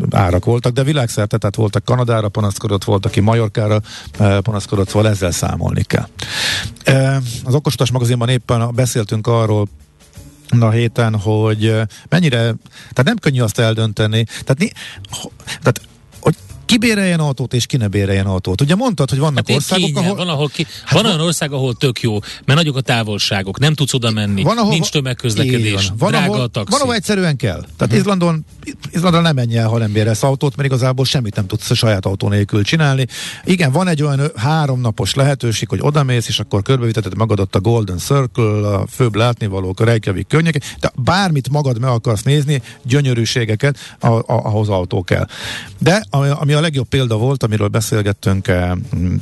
árak 0.10 0.46
voltak, 0.46 0.74
de 0.74 0.84
világszerte, 0.84 1.38
tehát 1.38 1.56
voltak 1.56 1.86
Kanadára 1.86 2.30
panaszkodott, 2.30 2.84
volt, 2.84 3.06
aki 3.06 3.20
Majorkára 3.20 3.82
panaszkodott, 4.42 4.88
szóval 4.88 5.10
ezzel 5.10 5.32
számolni 5.32 5.84
kell. 5.84 6.08
Az 7.44 7.54
Okosutas 7.54 7.92
magazinban 7.92 8.30
éppen 8.30 8.75
beszéltünk 8.75 9.27
arról, 9.27 9.68
a 10.60 10.70
héten, 10.70 11.16
hogy 11.20 11.82
mennyire, 12.10 12.39
tehát 12.89 13.04
nem 13.04 13.18
könnyű 13.18 13.42
azt 13.42 13.60
eldönteni, 13.60 14.24
tehát, 14.24 14.74
tehát 15.62 15.82
kibéreljen 16.68 17.20
autót, 17.20 17.54
és 17.54 17.66
ki 17.66 17.78
ne 17.78 17.88
béreljen 17.88 18.26
autót. 18.26 18.62
Ugye 18.62 18.76
mondtad, 18.76 19.10
hogy 19.10 19.20
vannak 19.20 19.48
hát 19.48 19.56
országok, 19.56 19.86
kényel, 19.86 20.04
ahol... 20.04 20.16
Van, 20.16 20.28
ahol 20.28 20.48
ki, 20.48 20.64
hát 20.84 20.94
van, 20.94 21.04
van 21.04 21.12
olyan 21.12 21.26
ország, 21.26 21.52
ahol 21.52 21.74
tök 21.74 22.02
jó, 22.02 22.20
mert 22.46 22.60
nagyok 22.60 22.76
a 22.76 22.82
távolságok, 22.82 23.60
nem 23.60 23.74
tudsz 23.74 23.94
oda 23.94 24.12
menni, 24.12 24.44
van, 24.44 24.58
ahol, 24.58 24.72
nincs 24.72 24.90
tömegközlekedés, 24.90 25.88
van. 25.88 25.98
Van, 25.98 26.10
drága 26.12 26.32
ahol, 26.32 26.42
a 26.42 26.48
taxi. 26.48 26.72
Van, 26.72 26.82
ahol 26.82 26.96
egyszerűen 26.96 27.36
kell. 27.36 27.60
Tehát 27.60 27.80
uh-huh. 27.80 27.98
Izlandon, 27.98 28.46
Izlandon 28.92 29.22
nem 29.22 29.36
menj 29.36 29.58
el, 29.58 29.68
ha 29.68 29.78
nem 29.78 29.92
bérelsz 29.92 30.24
autót, 30.24 30.56
mert 30.56 30.68
igazából 30.68 31.06
semmit 31.06 31.36
nem 31.36 31.48
tudsz 31.48 31.70
a 31.70 31.76
saját 31.76 32.06
autó 32.06 32.30
nélkül 32.30 32.64
csinálni. 32.64 33.08
Igen, 33.46 33.72
van 33.72 33.88
egy 33.88 34.04
olyan 34.04 34.32
háromnapos 34.36 35.14
lehetőség, 35.14 35.70
hogy 35.70 35.80
odamész, 35.82 36.28
és 36.28 36.40
akkor 36.40 36.62
körbeviteted 36.62 37.16
magadat 37.18 37.56
a 37.56 37.60
Golden 37.60 37.98
Circle, 37.98 38.68
a 38.68 38.88
főbb 38.88 39.16
látnivalók, 39.16 39.80
a 39.80 39.84
Reykjavik 39.84 40.28
környéke, 40.28 40.60
de 40.80 40.92
bármit 40.96 41.50
magad 41.50 41.80
meg 41.80 41.90
akarsz 41.90 42.24
nézni, 42.24 42.62
gyönyörűségeket, 42.84 43.78
ahhoz 44.26 44.70
autó 44.70 45.04
kell. 45.04 45.28
De 45.80 46.06
ami, 46.10 46.30
ami 46.30 46.54
a 46.58 46.62
legjobb 46.62 46.88
példa 46.88 47.18
volt, 47.18 47.44
amiről 47.44 47.68
beszélgettünk 47.68 48.48
eh, 48.48 48.72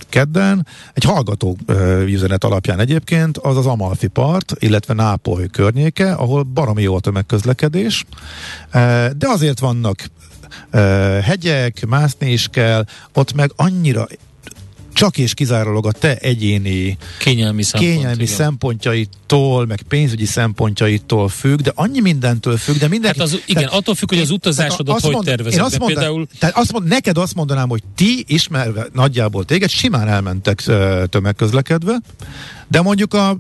kedden, 0.10 0.68
egy 0.94 1.04
hallgató 1.04 1.58
eh, 1.66 2.02
üzenet 2.02 2.44
alapján 2.44 2.80
egyébként, 2.80 3.38
az 3.38 3.58
az 3.58 3.66
Amalfi 3.66 4.08
part, 4.08 4.54
illetve 4.60 4.94
Nápoly 4.94 5.48
környéke, 5.48 6.14
ahol 6.14 6.44
baromi 6.44 6.82
jó 6.82 6.96
a 6.96 7.00
tömegközlekedés, 7.00 8.06
eh, 8.70 9.10
de 9.10 9.28
azért 9.28 9.60
vannak 9.60 10.10
hegyek, 11.22 11.86
mászni 11.86 12.32
is 12.32 12.48
kell, 12.48 12.86
ott 13.14 13.34
meg 13.34 13.52
annyira 13.56 14.08
csak 14.96 15.18
és 15.18 15.34
kizárólag 15.34 15.86
a 15.86 15.92
te 15.92 16.16
egyéni 16.16 16.98
kényelmi, 17.20 17.64
szempont, 17.64 17.94
kényelmi 17.94 18.26
szempontjaitól, 18.26 19.66
meg 19.66 19.82
pénzügyi 19.82 20.26
szempontjaitól 20.26 21.30
függ, 21.30 21.60
de 21.60 21.72
annyi 21.76 22.00
mindentől 22.00 22.58
függ, 22.58 22.76
de 22.76 22.88
mindenki... 22.88 23.20
Hát 23.20 23.28
az, 23.28 23.42
igen, 23.46 23.64
tehát, 23.64 23.80
attól 23.80 23.96
függ, 23.96 24.10
hogy 24.10 24.20
az 24.20 24.30
utazásodat 24.30 25.02
hogy 25.02 25.12
mond, 25.12 25.26
tervezed. 25.26 25.60
Én 25.60 25.66
azt 25.66 25.80
mondanám, 25.80 26.04
például... 26.04 26.28
tehát 26.40 26.58
azt 26.58 26.72
mond, 26.72 26.88
neked 26.88 27.18
azt 27.18 27.36
mondanám, 27.36 27.70
hogy 27.70 27.84
ti 27.96 28.24
ismerve 28.28 28.88
nagyjából 28.94 29.46
téged, 29.46 29.70
simán 29.70 30.08
elmentek 30.08 30.64
tömegközlekedve, 31.10 32.02
de 32.68 32.82
mondjuk 32.82 33.14
a 33.14 33.38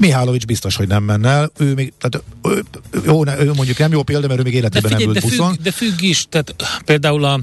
Mihálovics 0.00 0.46
biztos, 0.46 0.76
hogy 0.76 0.88
nem 0.88 1.02
menne 1.02 1.28
el. 1.28 1.50
Ő 1.58 1.74
még, 1.74 1.92
tehát 1.98 2.24
ő, 2.42 2.64
jó, 3.04 3.24
ne, 3.24 3.40
ő 3.40 3.52
mondjuk 3.52 3.78
nem 3.78 3.92
jó 3.92 4.02
példa, 4.02 4.26
mert 4.26 4.40
ő 4.40 4.42
még 4.42 4.54
életében 4.54 4.90
figyelj, 4.90 5.04
nem 5.04 5.14
ült 5.14 5.24
de 5.24 5.36
függ, 5.36 5.62
de 5.62 5.70
függ 5.70 6.02
is, 6.02 6.26
tehát 6.28 6.54
például 6.84 7.24
a 7.24 7.40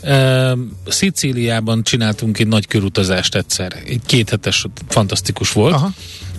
e, 0.00 0.56
Szicíliában 0.88 1.82
csináltunk 1.82 2.38
egy 2.38 2.46
nagy 2.46 2.66
körutazást 2.66 3.34
egyszer. 3.34 3.82
Egy 3.86 4.00
kéthetes, 4.06 4.66
fantasztikus 4.88 5.52
volt. 5.52 5.74
Aha. 5.74 5.90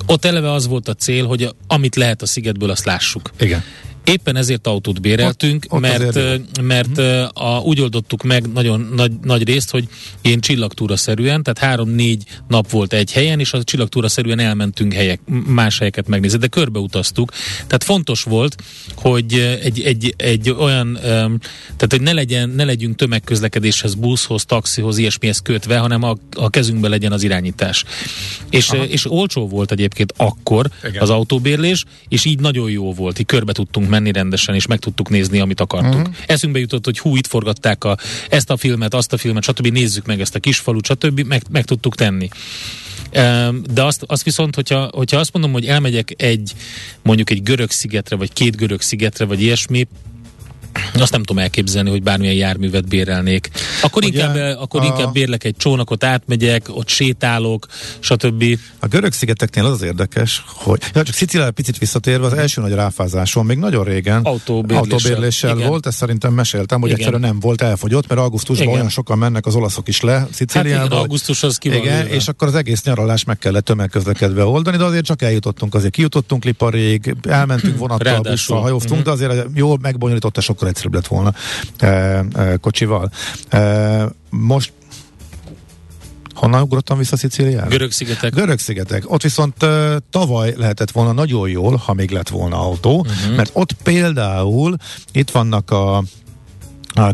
Ott 0.05 0.25
eleve 0.25 0.51
az 0.51 0.67
volt 0.67 0.87
a 0.87 0.93
cél, 0.93 1.25
hogy 1.25 1.55
amit 1.67 1.95
lehet 1.95 2.21
a 2.21 2.25
szigetből, 2.25 2.69
azt 2.69 2.85
lássuk. 2.85 3.31
Igen. 3.39 3.63
Éppen 4.07 4.35
ezért 4.35 4.67
autót 4.67 5.01
béreltünk, 5.01 5.65
ott, 5.67 5.73
ott 5.73 5.79
mert, 5.81 6.19
mert 6.61 6.97
uh-huh. 6.97 7.27
a, 7.33 7.59
úgy 7.59 7.81
oldottuk 7.81 8.23
meg 8.23 8.51
nagyon 8.51 8.91
nagy, 8.95 9.11
nagy 9.23 9.43
részt, 9.43 9.69
hogy 9.69 9.87
én 10.21 10.39
csillagtúra-szerűen, 10.39 11.43
tehát 11.43 11.59
három-négy 11.59 12.23
nap 12.47 12.69
volt 12.69 12.93
egy 12.93 13.11
helyen, 13.11 13.39
és 13.39 13.53
a 13.53 13.63
csillagtúra-szerűen 13.63 14.39
elmentünk 14.39 14.93
helyek, 14.93 15.19
más 15.45 15.77
helyeket 15.77 16.07
megnézni, 16.07 16.37
de 16.37 16.47
körbeutaztuk. 16.47 17.31
Tehát 17.55 17.83
fontos 17.83 18.23
volt, 18.23 18.55
hogy 18.95 19.57
egy, 19.61 19.81
egy, 19.81 20.13
egy 20.17 20.49
olyan, 20.49 20.97
tehát 21.01 21.87
hogy 21.89 22.01
ne, 22.01 22.13
legyen, 22.13 22.49
ne 22.49 22.63
legyünk 22.63 22.95
tömegközlekedéshez, 22.95 23.95
buszhoz, 23.95 24.45
taxihoz, 24.45 24.97
ilyesmihez 24.97 25.39
kötve, 25.39 25.77
hanem 25.77 26.03
a, 26.03 26.17
a 26.35 26.49
kezünkben 26.49 26.89
legyen 26.89 27.11
az 27.11 27.23
irányítás. 27.23 27.83
És, 28.49 28.71
és 28.87 29.11
olcsó 29.11 29.47
volt 29.47 29.71
egyébként 29.71 30.13
akkor 30.17 30.69
Igen. 30.83 31.01
az 31.01 31.09
autóbérlés, 31.09 31.83
és 32.07 32.25
így 32.25 32.39
nagyon 32.39 32.69
jó 32.69 32.93
volt, 32.93 33.19
így 33.19 33.25
körbe 33.25 33.51
tudtunk 33.51 33.89
menni 33.99 34.11
rendesen, 34.11 34.55
és 34.55 34.65
meg 34.65 34.79
tudtuk 34.79 35.09
nézni, 35.09 35.39
amit 35.39 35.59
akartuk. 35.59 35.93
Uh-huh. 35.93 36.15
Eszünkbe 36.25 36.59
jutott, 36.59 36.85
hogy 36.85 36.99
hú, 36.99 37.15
itt 37.15 37.27
forgatták 37.27 37.83
a, 37.83 37.97
ezt 38.29 38.49
a 38.49 38.57
filmet, 38.57 38.93
azt 38.93 39.13
a 39.13 39.17
filmet, 39.17 39.43
stb. 39.43 39.67
Nézzük 39.67 40.05
meg 40.05 40.21
ezt 40.21 40.35
a 40.35 40.39
kisfalut, 40.39 40.85
stb. 40.85 41.19
Meg, 41.19 41.43
meg 41.49 41.65
tudtuk 41.65 41.95
tenni. 41.95 42.29
De 43.73 43.83
azt, 43.83 44.03
azt 44.07 44.23
viszont, 44.23 44.55
hogyha, 44.55 44.89
hogyha 44.93 45.19
azt 45.19 45.33
mondom, 45.33 45.51
hogy 45.51 45.65
elmegyek 45.65 46.13
egy 46.17 46.53
mondjuk 47.01 47.29
egy 47.29 47.43
görög 47.43 47.71
szigetre, 47.71 48.15
vagy 48.15 48.33
két 48.33 48.55
görög 48.55 48.81
szigetre, 48.81 49.25
vagy 49.25 49.41
ilyesmi, 49.41 49.87
azt 50.93 51.11
nem 51.11 51.23
tudom 51.23 51.43
elképzelni, 51.43 51.89
hogy 51.89 52.03
bármilyen 52.03 52.35
járművet 52.35 52.87
bérelnék. 52.87 53.49
Akkor, 53.81 54.03
Ugye, 54.03 54.27
inkább, 54.27 54.57
akkor 54.59 54.81
a... 54.81 54.85
inkább 54.85 55.13
bérlek 55.13 55.43
egy 55.43 55.55
csónakot, 55.57 56.03
átmegyek, 56.03 56.65
ott 56.69 56.87
sétálok, 56.87 57.65
stb. 57.99 58.43
A 58.79 58.87
görög 58.87 59.13
szigeteknél 59.13 59.65
az 59.65 59.71
az 59.71 59.81
érdekes, 59.81 60.43
hogy 60.47 60.81
ja, 60.93 61.03
csak 61.03 61.15
Sziciliára 61.15 61.51
picit 61.51 61.77
visszatérve, 61.77 62.25
az 62.25 62.33
első 62.33 62.61
nagy 62.61 62.73
ráfázáson 62.73 63.45
még 63.45 63.57
nagyon 63.57 63.83
régen 63.83 64.21
autóbérléssel, 64.23 64.77
autóbérléssel 64.77 65.55
volt, 65.55 65.85
ezt 65.85 65.97
szerintem 65.97 66.33
meséltem, 66.33 66.79
hogy 66.79 66.89
igen. 66.89 66.99
egyszerűen 66.99 67.29
nem 67.29 67.39
volt, 67.39 67.61
elfogyott, 67.61 68.07
mert 68.07 68.21
augusztusban 68.21 68.65
igen. 68.65 68.77
olyan 68.77 68.89
sokan 68.89 69.17
mennek 69.17 69.45
az 69.45 69.55
olaszok 69.55 69.87
is 69.87 70.01
le 70.01 70.27
Sziciliába. 70.31 70.79
Hát 70.79 70.87
igen, 70.87 70.97
augusztus 70.99 71.43
az 71.43 71.57
ki 71.57 71.75
Igen, 71.75 72.07
és 72.07 72.27
akkor 72.27 72.47
az 72.47 72.55
egész 72.55 72.83
nyaralás 72.83 73.23
meg 73.23 73.37
kellett 73.37 73.65
tömegközlekedve 73.65 74.43
oldani, 74.43 74.77
de 74.77 74.83
azért 74.83 75.05
csak 75.05 75.21
eljutottunk, 75.21 75.75
azért 75.75 75.93
kijutottunk 75.93 76.43
Liparig, 76.43 77.15
elmentünk 77.29 77.77
vonattal, 77.87 78.21
busszal, 78.21 78.61
hajóztunk, 78.61 79.01
de 79.03 79.11
azért 79.11 79.47
jól 79.53 79.77
megbonyolította 79.81 80.41
sokkal 80.41 80.56
sokkal 80.57 80.67
egyszerűbb 80.67 80.93
lett 80.93 81.07
volna 81.07 81.33
e, 81.77 81.87
e, 81.87 82.57
kocsival. 82.57 83.11
E, 83.49 84.09
most 84.29 84.71
Honnan 86.33 86.61
ugrottam 86.61 86.97
vissza 86.97 87.17
Szicíliára? 87.17 87.67
Görög-szigetek. 87.67 88.33
Görög-szigetek. 88.33 89.11
Ott 89.11 89.21
viszont 89.21 89.63
uh, 89.63 89.95
tavaly 90.09 90.53
lehetett 90.57 90.91
volna 90.91 91.11
nagyon 91.11 91.49
jól, 91.49 91.75
ha 91.75 91.93
még 91.93 92.09
lett 92.09 92.29
volna 92.29 92.59
autó, 92.59 92.99
uh-huh. 92.99 93.35
mert 93.35 93.49
ott 93.53 93.73
például 93.83 94.75
itt 95.11 95.29
vannak 95.29 95.71
a 95.71 96.03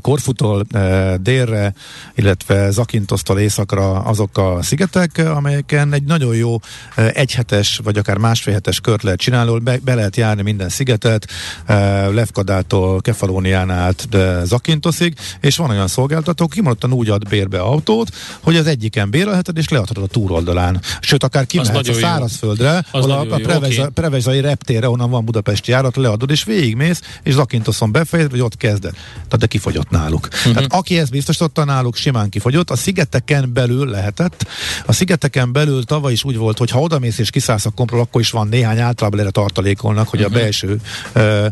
Korfutól 0.01 0.65
e, 0.71 1.17
délre, 1.17 1.73
illetve 2.15 2.71
Zakintosztól 2.71 3.39
északra 3.39 3.99
azok 3.99 4.37
a 4.37 4.57
szigetek, 4.61 5.17
amelyeken 5.17 5.93
egy 5.93 6.03
nagyon 6.03 6.35
jó 6.35 6.59
e, 6.95 7.11
egyhetes, 7.13 7.79
vagy 7.83 7.97
akár 7.97 8.17
másfélhetes 8.17 8.79
kört 8.79 9.03
lehet 9.03 9.19
csinálni, 9.19 9.59
be, 9.59 9.77
be 9.83 9.95
lehet 9.95 10.15
járni 10.15 10.41
minden 10.41 10.69
szigetet, 10.69 11.27
e, 11.65 12.07
Lefkadától, 12.07 13.01
Kefalónián 13.01 13.69
át 13.69 14.07
Zakintoszig, 14.43 15.15
és 15.39 15.57
van 15.57 15.69
olyan 15.69 15.87
szolgáltató, 15.87 16.47
kimondottan 16.47 16.93
úgy 16.93 17.09
ad 17.09 17.27
bérbe 17.29 17.59
autót, 17.59 18.09
hogy 18.39 18.55
az 18.55 18.67
egyiken 18.67 19.09
bérelheted, 19.09 19.57
és 19.57 19.69
leadhatod 19.69 20.03
a 20.03 20.07
túroldalán. 20.07 20.81
Sőt, 20.99 21.23
akár 21.23 21.45
kimehetsz 21.45 21.87
a 21.87 21.93
szárazföldre, 21.93 22.85
ahol 22.91 23.11
a, 23.11 23.19
a 23.19 23.25
prevezai, 23.25 23.77
okay. 23.77 23.89
prevezai 23.93 24.41
reptére, 24.41 24.89
onnan 24.89 25.09
van 25.09 25.25
Budapesti 25.25 25.71
járat, 25.71 25.95
leadod, 25.95 26.31
és 26.31 26.43
végigmész, 26.43 27.01
és 27.23 27.33
Zakintoszon 27.33 27.91
befejezed, 27.91 28.31
vagy 28.31 28.41
ott 28.41 28.57
kezded. 28.57 28.91
Tehát 29.13 29.37
de 29.37 29.45
kifogy 29.45 29.72
kifogyott 29.73 29.89
náluk. 29.89 30.27
Uh-huh. 30.31 30.53
Tehát 30.53 30.73
aki 30.73 30.97
ezt 30.97 31.11
biztosította 31.11 31.63
náluk, 31.63 31.95
simán 31.95 32.29
kifogyott. 32.29 32.69
A 32.69 32.75
szigeteken 32.75 33.53
belül 33.53 33.89
lehetett. 33.89 34.45
A 34.85 34.93
szigeteken 34.93 35.51
belül 35.51 35.83
tavaly 35.83 36.11
is 36.11 36.23
úgy 36.23 36.37
volt, 36.37 36.57
hogy 36.57 36.69
ha 36.69 36.79
odamész 36.79 37.17
és 37.17 37.29
kiszállsz 37.29 37.65
a 37.65 37.69
kompról, 37.69 38.01
akkor 38.01 38.21
is 38.21 38.31
van 38.31 38.47
néhány 38.47 38.79
általában 38.79 39.19
erre 39.19 39.29
tartalékolnak, 39.29 40.07
hogy 40.07 40.21
uh-huh. 40.21 40.35
a 40.35 40.39
belső 40.39 40.81
uh, 41.15 41.45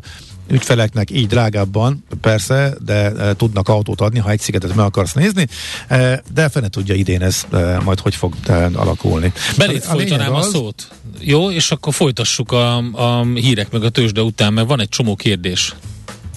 ügyfeleknek 0.50 1.12
így 1.12 1.28
drágábban, 1.28 2.04
persze, 2.22 2.74
de 2.86 3.12
e, 3.12 3.34
tudnak 3.34 3.70
autót 3.70 4.02
adni, 4.02 4.20
ha 4.20 4.30
egy 4.30 4.40
szigetet 4.40 4.76
meg 4.76 4.86
akarsz 4.86 5.14
nézni, 5.14 5.48
e, 5.88 6.24
de 6.34 6.50
fene 6.50 6.68
tudja 6.68 6.96
idén 6.96 7.22
ez 7.22 7.46
e, 7.52 7.80
majd 7.84 8.00
hogy 8.00 8.16
fog 8.16 8.36
e, 8.48 8.70
alakulni. 8.74 9.34
Belét 9.58 9.86
a, 9.86 9.90
folytanám 9.90 10.34
a, 10.34 10.38
a 10.38 10.42
szót. 10.42 10.92
Jó, 11.20 11.52
és 11.52 11.72
akkor 11.72 11.94
folytassuk 11.94 12.52
a, 12.52 12.78
a 12.78 13.26
hírek 13.34 13.72
meg 13.72 13.84
a 13.84 13.90
tőzsde 13.90 14.22
után, 14.22 14.54
mert 14.54 14.68
van 14.68 14.82
egy 14.82 14.90
csomó 14.90 15.16
kérdés. 15.16 15.76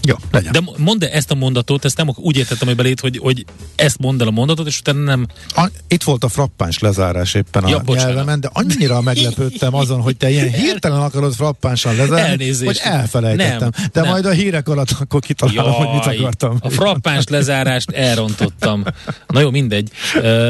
Jó, 0.07 0.15
legyen. 0.31 0.53
De 0.53 0.61
mondd 0.77 1.05
ezt 1.05 1.31
a 1.31 1.35
mondatot, 1.35 1.85
ezt 1.85 1.97
nem 1.97 2.11
úgy 2.15 2.37
értettem, 2.37 2.67
hogy 2.67 2.77
belét, 2.77 3.01
hogy, 3.01 3.19
hogy 3.19 3.45
ezt 3.75 3.99
mondd 3.99 4.21
el 4.21 4.27
a 4.27 4.31
mondatot, 4.31 4.67
és 4.67 4.79
utána 4.79 4.99
nem... 4.99 5.27
A, 5.55 5.71
itt 5.89 6.03
volt 6.03 6.25
a 6.25 6.29
frappáns 6.29 6.79
lezárás 6.79 7.35
éppen 7.35 7.69
ja, 7.69 7.77
a 7.77 7.81
bocsánat. 7.81 8.09
nyelvemen, 8.09 8.41
de 8.41 8.51
annyira 8.53 9.01
meglepődtem 9.01 9.75
azon, 9.75 10.01
hogy 10.01 10.17
te 10.17 10.31
ilyen 10.31 10.51
hirtelen 10.53 11.01
akarod 11.01 11.35
frappánsan 11.35 11.97
lezárni, 11.97 12.31
Elnézést. 12.31 12.81
hogy 12.83 12.93
elfelejtettem. 12.93 13.71
Nem, 13.77 13.89
de 13.93 14.01
nem. 14.01 14.11
majd 14.11 14.27
a 14.27 14.31
hírek 14.31 14.69
alatt 14.69 14.91
akkor 15.01 15.21
kitalálom, 15.21 15.73
Jaj, 15.73 15.87
hogy 15.87 15.95
mit 15.95 16.21
akartam. 16.21 16.57
A 16.61 16.71
frappáns 16.71 17.25
lezárást 17.29 17.91
elrontottam. 17.91 18.85
Na 19.27 19.41
jó, 19.41 19.51
mindegy. 19.51 19.91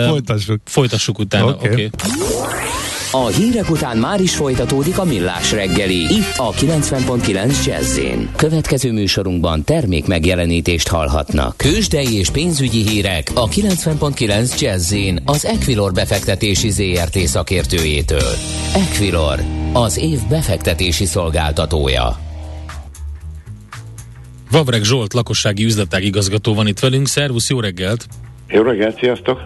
Folytassuk. 0.07 0.61
Folytassuk 0.65 1.19
utána, 1.19 1.47
oké. 1.47 1.69
Okay. 1.69 1.85
Okay. 1.85 2.84
A 3.16 3.26
hírek 3.26 3.71
után 3.71 3.97
már 3.97 4.21
is 4.21 4.37
folytatódik 4.37 4.99
a 4.99 5.04
millás 5.04 5.52
reggeli. 5.52 5.94
Itt 5.94 6.35
a 6.37 6.50
90.9 6.50 7.64
jazz 7.64 8.00
Következő 8.37 8.92
műsorunkban 8.92 9.64
termék 9.64 10.06
megjelenítést 10.06 10.88
hallhatnak. 10.88 11.56
Kősdei 11.56 12.18
és 12.18 12.30
pénzügyi 12.30 12.88
hírek 12.88 13.30
a 13.35 13.49
90.9 13.49 14.61
jazz 14.61 14.94
az 15.25 15.44
Equilor 15.44 15.92
befektetési 15.92 16.71
ZRT 16.71 17.18
szakértőjétől. 17.18 18.33
Equilor, 18.75 19.40
az 19.73 19.99
év 19.99 20.18
befektetési 20.28 21.04
szolgáltatója. 21.04 22.18
Vavreg 24.50 24.83
Zsolt, 24.83 25.12
lakossági 25.12 25.64
üzletág 25.64 26.04
igazgató 26.04 26.54
van 26.54 26.66
itt 26.66 26.78
velünk. 26.78 27.06
Szervusz, 27.06 27.50
jó 27.50 27.61
reggelt! 27.61 28.06
Jó 28.49 28.62
reggelt, 28.62 28.99
sziasztok! 28.99 29.40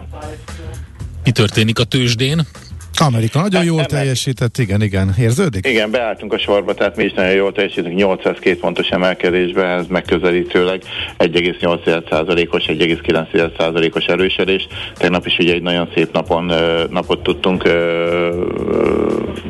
Mi 1.23 1.31
történik 1.31 1.79
a 1.79 1.83
tőzsdén? 1.83 2.47
Amerika 3.01 3.41
nagyon 3.41 3.63
jól 3.63 3.85
teljesített, 3.85 4.57
igen, 4.57 4.81
igen. 4.81 5.15
Érződik? 5.19 5.67
Igen, 5.67 5.91
beálltunk 5.91 6.33
a 6.33 6.37
sorba, 6.37 6.73
tehát 6.73 6.95
mi 6.95 7.03
is 7.03 7.13
nagyon 7.13 7.33
jól 7.33 7.51
teljesítünk, 7.51 7.95
802 7.95 8.59
pontos 8.59 8.87
emelkedésbe, 8.87 9.63
ez 9.63 9.85
megközelítőleg 9.87 10.81
1,8%-os, 11.17 12.65
1,9%-os 12.65 14.05
erősödés. 14.05 14.67
Tegnap 14.95 15.25
is 15.25 15.37
ugye 15.37 15.53
egy 15.53 15.61
nagyon 15.61 15.89
szép 15.95 16.13
napon, 16.13 16.53
napot 16.89 17.23
tudtunk 17.23 17.63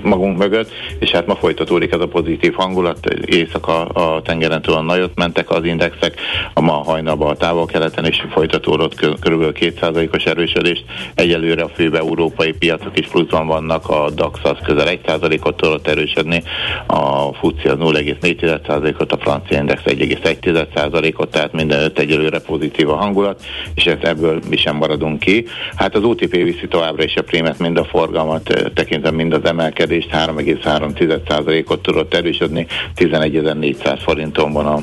magunk 0.02 0.38
mögött, 0.38 0.72
és 1.00 1.12
hát 1.12 1.28
ma 1.28 1.36
folytatódik 1.36 1.92
ez 1.92 2.00
a 2.00 2.08
pozitív 2.08 2.54
hangulat, 2.54 3.14
éjszaka 3.26 3.86
a 3.86 4.22
tengeren 4.22 4.62
túl 4.62 4.84
nagyot 4.84 5.16
mentek 5.16 5.50
az 5.50 5.66
indexek, 5.66 6.20
a 6.54 6.62
ma 6.62 6.72
hajnalban 6.72 7.30
a 7.30 7.36
távol-keleten 7.36 8.06
is 8.06 8.26
folytatódott 8.32 8.96
kb. 8.96 9.58
2%-os 9.60 10.24
erősödést, 10.24 10.84
egyelőre 11.16 11.64
a 11.64 11.70
főbb 11.70 11.94
európai 11.94 12.52
piacok 12.52 13.00
is 13.00 13.08
pluszban 13.08 13.39
pluszban 13.40 13.48
vannak, 13.48 13.90
a 13.90 14.10
DAX 14.10 14.40
az 14.44 14.58
közel 14.64 14.88
1%-ot 15.06 15.56
tudott 15.56 15.88
erősödni, 15.88 16.44
a 16.88 17.34
FUCI 17.34 17.68
az 17.68 17.78
0,4%-ot, 17.80 19.12
a 19.12 19.18
francia 19.18 19.60
index 19.60 19.82
1,1%-ot, 19.86 21.32
tehát 21.32 21.54
minden 21.54 21.84
öt 21.84 22.00
egyelőre 22.00 22.40
pozitív 22.40 22.90
a 22.90 22.96
hangulat, 22.96 23.42
és 23.74 23.86
ebből 23.86 24.40
mi 24.50 24.58
sem 24.58 24.76
maradunk 24.76 25.20
ki. 25.20 25.46
Hát 25.76 25.96
az 25.96 26.04
OTP 26.04 26.32
viszi 26.32 26.68
továbbra 26.70 27.04
is 27.04 27.16
a 27.16 27.22
prémet, 27.22 27.60
mind 27.60 27.78
a 27.78 27.84
forgalmat, 27.84 28.72
tekintve 28.74 29.12
mind 29.12 29.34
az 29.34 29.46
emelkedést, 29.46 30.10
3,3%-ot 30.12 31.82
tudott 31.82 32.14
erősödni, 32.14 32.66
11.400 32.96 34.00
forinton 34.04 34.52
van 34.52 34.66
a 34.66 34.80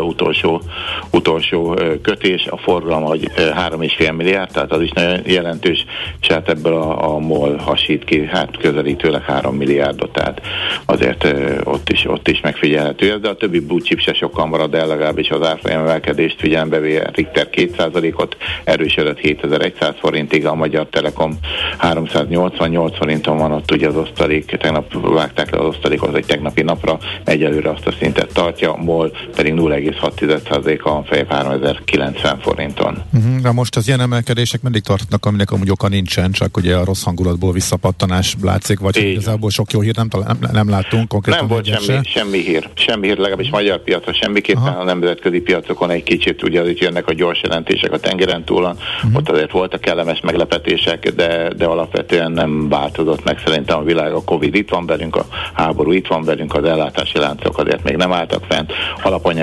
utolsó, 0.00 0.62
utolsó 1.10 1.78
kötés, 2.02 2.46
a 2.46 2.56
forgalma 2.56 3.06
hogy, 3.06 3.30
uh, 3.38 3.54
3,5 3.54 4.16
milliárd, 4.16 4.52
tehát 4.52 4.72
az 4.72 4.80
is 4.80 4.90
nagyon 4.90 5.20
jelentős, 5.24 5.84
és 6.20 6.26
hát 6.26 6.48
ebből 6.48 6.74
a, 6.74 7.14
a 7.14 7.18
MOL 7.18 7.56
has 7.56 7.84
hasít 7.84 8.04
ki, 8.04 8.26
hát 8.26 8.56
közelítőleg 8.56 9.22
3 9.22 9.56
milliárdot, 9.56 10.12
tehát 10.12 10.40
azért 10.84 11.26
ott 11.64 11.90
is, 11.90 12.04
ott 12.06 12.28
is 12.28 12.40
megfigyelhető 12.40 13.12
ez, 13.12 13.20
de 13.20 13.28
a 13.28 13.34
többi 13.34 13.60
blue 13.60 13.80
chip 13.80 13.98
se 13.98 14.12
sokkal 14.12 14.46
marad 14.46 14.74
el, 14.74 14.86
legalábbis 14.86 15.30
az 15.30 15.46
árfolyam 15.46 15.80
emelkedést 15.80 16.40
figyelembe 16.40 16.78
véve 16.78 17.10
Richter 17.14 17.48
2%-ot 17.52 18.36
erősödött 18.64 19.18
7100 19.18 19.94
forintig, 19.98 20.46
a 20.46 20.54
Magyar 20.54 20.86
Telekom 20.86 21.38
388 21.78 22.96
forinton 22.96 23.36
van 23.36 23.52
ott 23.52 23.70
ugye 23.70 23.88
az 23.88 23.96
osztalék, 23.96 24.44
tegnap 24.44 24.92
vágták 25.14 25.50
le 25.50 25.58
az 25.58 25.66
osztalékot 25.66 26.14
egy 26.14 26.26
tegnapi 26.26 26.62
napra, 26.62 26.98
egyelőre 27.24 27.70
azt 27.70 27.86
a 27.86 27.92
szintet 27.92 28.32
tartja, 28.32 28.76
MOL 28.76 29.10
pedig 29.36 29.53
0,6%-a 29.54 30.90
van 30.90 31.04
fejebb 31.04 31.30
3090 31.30 32.38
forinton. 32.38 33.02
Uh-huh, 33.12 33.40
de 33.40 33.52
most 33.52 33.76
az 33.76 33.86
ilyen 33.86 34.00
emelkedések 34.00 34.62
mindig 34.62 34.82
tartnak, 34.82 35.26
aminek 35.26 35.50
amúgy 35.50 35.70
oka 35.70 35.88
nincsen, 35.88 36.30
csak 36.30 36.56
ugye 36.56 36.76
a 36.76 36.84
rossz 36.84 37.02
hangulatból 37.02 37.52
vissza 37.52 37.74
visszapattanás 37.74 38.36
látszik, 38.42 38.80
vagy 38.80 38.96
Igen. 38.96 39.10
igazából 39.10 39.50
sok 39.50 39.72
jó 39.72 39.80
hír 39.80 39.96
nem, 39.96 40.08
nem, 40.10 40.38
nem 40.52 40.68
láttunk 40.68 41.08
konkrétan. 41.08 41.40
Nem 41.40 41.48
volt 41.48 41.66
semmi, 41.66 42.04
semmi 42.04 42.38
hír, 42.38 42.68
semmi 42.74 43.06
hír, 43.06 43.16
legalábbis 43.16 43.50
magyar 43.50 43.82
piacra 43.82 44.12
semmiképpen, 44.12 44.62
Aha. 44.62 44.80
a 44.80 44.84
nemzetközi 44.84 45.40
piacokon 45.40 45.90
egy 45.90 46.02
kicsit, 46.02 46.42
ugye 46.42 46.60
az 46.60 46.68
itt 46.68 46.78
jönnek 46.78 47.08
a 47.08 47.12
gyors 47.12 47.42
jelentések 47.42 47.92
a 47.92 47.98
tengeren 47.98 48.44
túlon, 48.44 48.76
uh-huh. 48.96 49.16
ott 49.16 49.28
azért 49.28 49.50
voltak 49.50 49.80
kellemes 49.80 50.20
meglepetések, 50.20 51.08
de, 51.08 51.52
de 51.56 51.64
alapvetően 51.64 52.32
nem 52.32 52.68
változott 52.68 53.24
meg 53.24 53.38
szerintem 53.44 53.78
a 53.78 53.82
világ, 53.82 54.12
a 54.12 54.24
Covid 54.24 54.54
itt 54.54 54.70
van 54.70 54.86
velünk, 54.86 55.16
a 55.16 55.26
háború 55.52 55.92
itt 55.92 56.06
van 56.06 56.24
velünk, 56.24 56.54
az 56.54 56.64
ellátási 56.64 57.18
láncok 57.18 57.58
azért 57.58 57.84
még 57.84 57.96
nem 57.96 58.12
álltak 58.12 58.44
fent, 58.48 58.72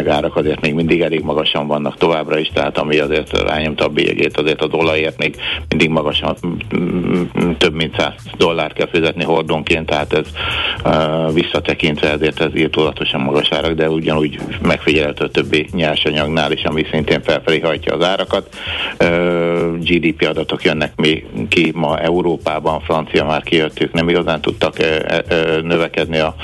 alapanyagárak 0.02 0.36
azért 0.36 0.62
még 0.62 0.74
mindig 0.74 1.02
elég 1.02 1.22
magasan 1.22 1.68
vannak 1.68 1.98
továbbra 1.98 2.38
is, 2.38 2.50
tehát 2.54 2.78
ami 2.78 2.98
azért 2.98 3.38
rányomta 3.38 3.86
a 3.86 3.88
bélyegét, 3.88 4.38
azért 4.38 4.62
a 4.62 4.68
dollárért 4.68 5.18
még 5.18 5.36
mindig 5.70 5.90
magasan, 5.90 6.36
több 7.58 7.74
mint 7.74 7.96
100 7.98 8.14
dollár 8.38 8.74
kell 8.74 8.88
fizetni 8.88 9.24
hordonként, 9.24 9.86
tehát 9.86 10.14
ez 10.14 10.26
uh, 10.86 11.34
visszatekintve 11.34 12.10
ezért 12.12 12.42
ez 12.42 12.56
írtózatosan 12.56 13.22
magas 13.22 13.52
árak, 13.52 13.74
de 13.74 13.90
ugyanúgy 13.90 14.40
megfigyelhető 14.62 15.30
többi 15.30 15.68
nyersanyagnál 15.72 16.52
is, 16.52 16.64
ami 16.64 16.86
szintén 16.92 17.22
felfelé 17.22 17.60
hajtja 17.60 17.96
az 17.96 18.04
árakat. 18.04 18.56
GDP 19.80 20.28
adatok 20.30 20.64
jönnek 20.64 20.96
még 20.96 21.26
ki 21.50 21.72
ma 21.76 22.00
Európában, 22.00 22.80
Francia 22.80 23.26
már 23.26 23.44
kijöttük, 23.44 23.94
nem 23.94 24.10
igazán 24.10 24.42
tudtak 24.42 24.78
növekedni 25.64 26.18
a 26.18 26.36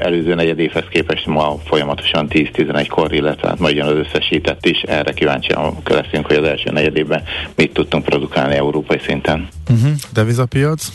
előző 0.00 0.34
negyedévhez 0.34 0.84
képest, 0.90 1.26
ma 1.26 1.56
folyamatosan 1.64 2.26
10-11 2.30 2.79
kor, 2.88 3.12
illetve 3.12 3.48
hát 3.48 3.58
majd 3.58 3.76
jön 3.76 3.86
az 3.86 3.94
összesített 3.94 4.66
is, 4.66 4.82
erre 4.82 5.12
kíváncsian 5.12 5.76
leszünk, 5.84 6.26
hogy 6.26 6.36
az 6.36 6.44
első 6.44 6.70
negyedében 6.70 7.22
mit 7.54 7.72
tudtunk 7.72 8.04
produkálni 8.04 8.54
európai 8.54 8.98
szinten. 9.06 9.48
Uh-huh. 9.70 9.90
Devizapiac? 10.12 10.88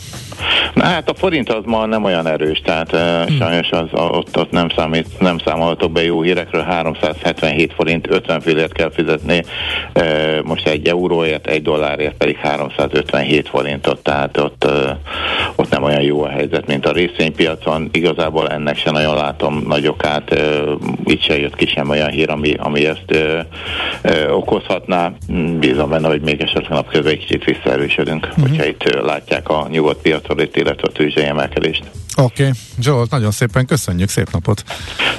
Na 0.74 0.84
hát 0.84 1.10
a 1.10 1.14
forint 1.14 1.52
az 1.52 1.62
ma 1.64 1.86
nem 1.86 2.04
olyan 2.04 2.26
erős, 2.26 2.60
tehát 2.64 2.92
uh, 2.92 3.36
sajnos 3.38 3.70
az, 3.70 3.88
ott, 3.92 4.38
ott 4.38 4.50
nem, 4.50 4.68
számít, 4.68 5.06
nem 5.18 5.38
számolhatok 5.38 5.92
be 5.92 6.04
jó 6.04 6.22
hírekről, 6.22 6.62
377 6.62 7.72
forint 7.72 8.06
50 8.10 8.40
fillért 8.40 8.72
kell 8.72 8.90
fizetni, 8.90 9.42
uh, 9.94 10.42
most 10.42 10.66
egy 10.66 10.86
euróért, 10.86 11.46
egy 11.46 11.62
dollárért 11.62 12.16
pedig 12.16 12.36
357 12.36 13.48
forintot, 13.48 14.02
tehát 14.02 14.36
ott, 14.36 14.64
uh, 14.64 14.90
ott 15.54 15.70
nem 15.70 15.82
olyan 15.82 16.02
jó 16.02 16.22
a 16.22 16.28
helyzet, 16.28 16.66
mint 16.66 16.86
a 16.86 16.92
részvénypiacon. 16.92 17.88
Igazából 17.92 18.48
ennek 18.48 18.78
sem 18.78 18.92
nagyon 18.92 19.14
látom 19.14 19.64
nagy 19.66 19.86
okát, 19.86 20.34
uh, 20.34 20.72
itt 21.04 21.22
se 21.22 21.38
jött 21.38 21.56
ki 21.56 21.65
sem 21.66 21.88
olyan 21.88 22.10
hír, 22.10 22.30
ami, 22.30 22.54
ami 22.58 22.86
ezt 22.86 23.04
uh, 23.12 23.40
uh, 24.04 24.36
okozhatná. 24.36 25.12
Bízom 25.58 25.90
benne, 25.90 26.08
hogy 26.08 26.20
még 26.20 26.40
esetleg 26.40 26.70
napközben 26.70 27.12
egy 27.12 27.18
kicsit 27.18 27.44
visszaerősödünk, 27.44 28.26
uh-huh. 28.26 28.48
hogyha 28.48 28.64
itt 28.64 29.00
látják 29.02 29.48
a 29.48 29.66
nyugodt 29.70 30.02
piacon 30.02 30.40
itt, 30.40 30.56
illetve 30.56 30.88
a 30.88 30.92
tőzsdei 30.92 31.24
emelkedést. 31.24 31.84
Oké, 32.18 32.42
okay. 32.42 32.54
Zsolt, 32.80 33.10
nagyon 33.10 33.30
szépen 33.30 33.66
köszönjük, 33.66 34.08
szép 34.08 34.30
napot! 34.30 34.64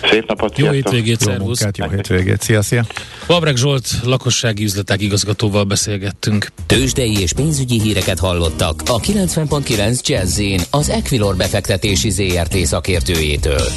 Szép 0.10 0.28
napot, 0.28 0.58
Jó 0.58 0.70
hétvégét, 0.70 1.22
jó 1.22 1.28
szervusz! 1.28 1.62
Munkát, 1.62 1.78
jó 1.78 1.90
hétvégét, 1.90 2.42
szia, 2.42 2.62
szia! 2.62 2.86
Vabreg 3.26 3.56
Zsolt, 3.56 3.90
lakossági 4.04 4.64
üzletek 4.64 5.02
igazgatóval 5.02 5.64
beszélgettünk. 5.64 6.48
Tőzsdei 6.66 7.20
és 7.20 7.34
pénzügyi 7.34 7.82
híreket 7.82 8.20
hallottak 8.20 8.82
a 8.86 9.00
90.9 9.00 10.02
jazz 10.08 10.42
az 10.70 10.90
Equilor 10.90 11.36
befektetési 11.36 12.10
ZRT 12.10 12.58
szakértőjétől. 12.58 13.68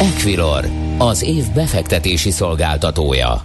Equilor, 0.00 0.68
az 0.98 1.22
év 1.22 1.44
befektetési 1.54 2.30
szolgáltatója. 2.30 3.44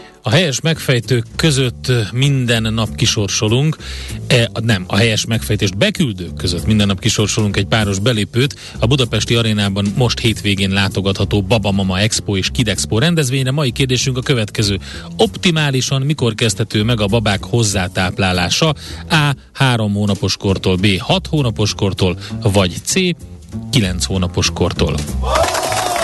A 0.23 0.29
helyes 0.29 0.61
megfejtők 0.61 1.25
között 1.35 1.91
minden 2.11 2.73
nap 2.73 2.95
kisorsolunk, 2.95 3.77
e, 4.27 4.49
nem, 4.61 4.83
a 4.87 4.95
helyes 4.95 5.25
megfejtést 5.25 5.77
beküldők 5.77 6.33
között 6.33 6.65
minden 6.65 6.87
nap 6.87 6.99
kisorsolunk 6.99 7.57
egy 7.57 7.65
páros 7.65 7.99
belépőt. 7.99 8.55
A 8.79 8.87
Budapesti 8.87 9.35
Arénában 9.35 9.93
most 9.95 10.19
hétvégén 10.19 10.69
látogatható 10.69 11.41
Baba 11.41 11.71
Mama 11.71 11.99
Expo 11.99 12.37
és 12.37 12.49
Kidexpo 12.51 12.99
rendezvényre. 12.99 13.51
Mai 13.51 13.71
kérdésünk 13.71 14.17
a 14.17 14.21
következő. 14.21 14.79
Optimálisan 15.17 16.01
mikor 16.01 16.35
kezdhető 16.35 16.83
meg 16.83 17.01
a 17.01 17.07
babák 17.07 17.43
hozzátáplálása? 17.43 18.75
A. 19.09 19.35
3 19.53 19.93
hónapos 19.93 20.37
kortól, 20.37 20.75
B. 20.75 20.87
6 20.99 21.27
hónapos 21.27 21.73
kortól, 21.73 22.17
vagy 22.41 22.73
C. 22.83 22.93
9 23.71 24.05
hónapos 24.05 24.49
kortól. 24.53 24.95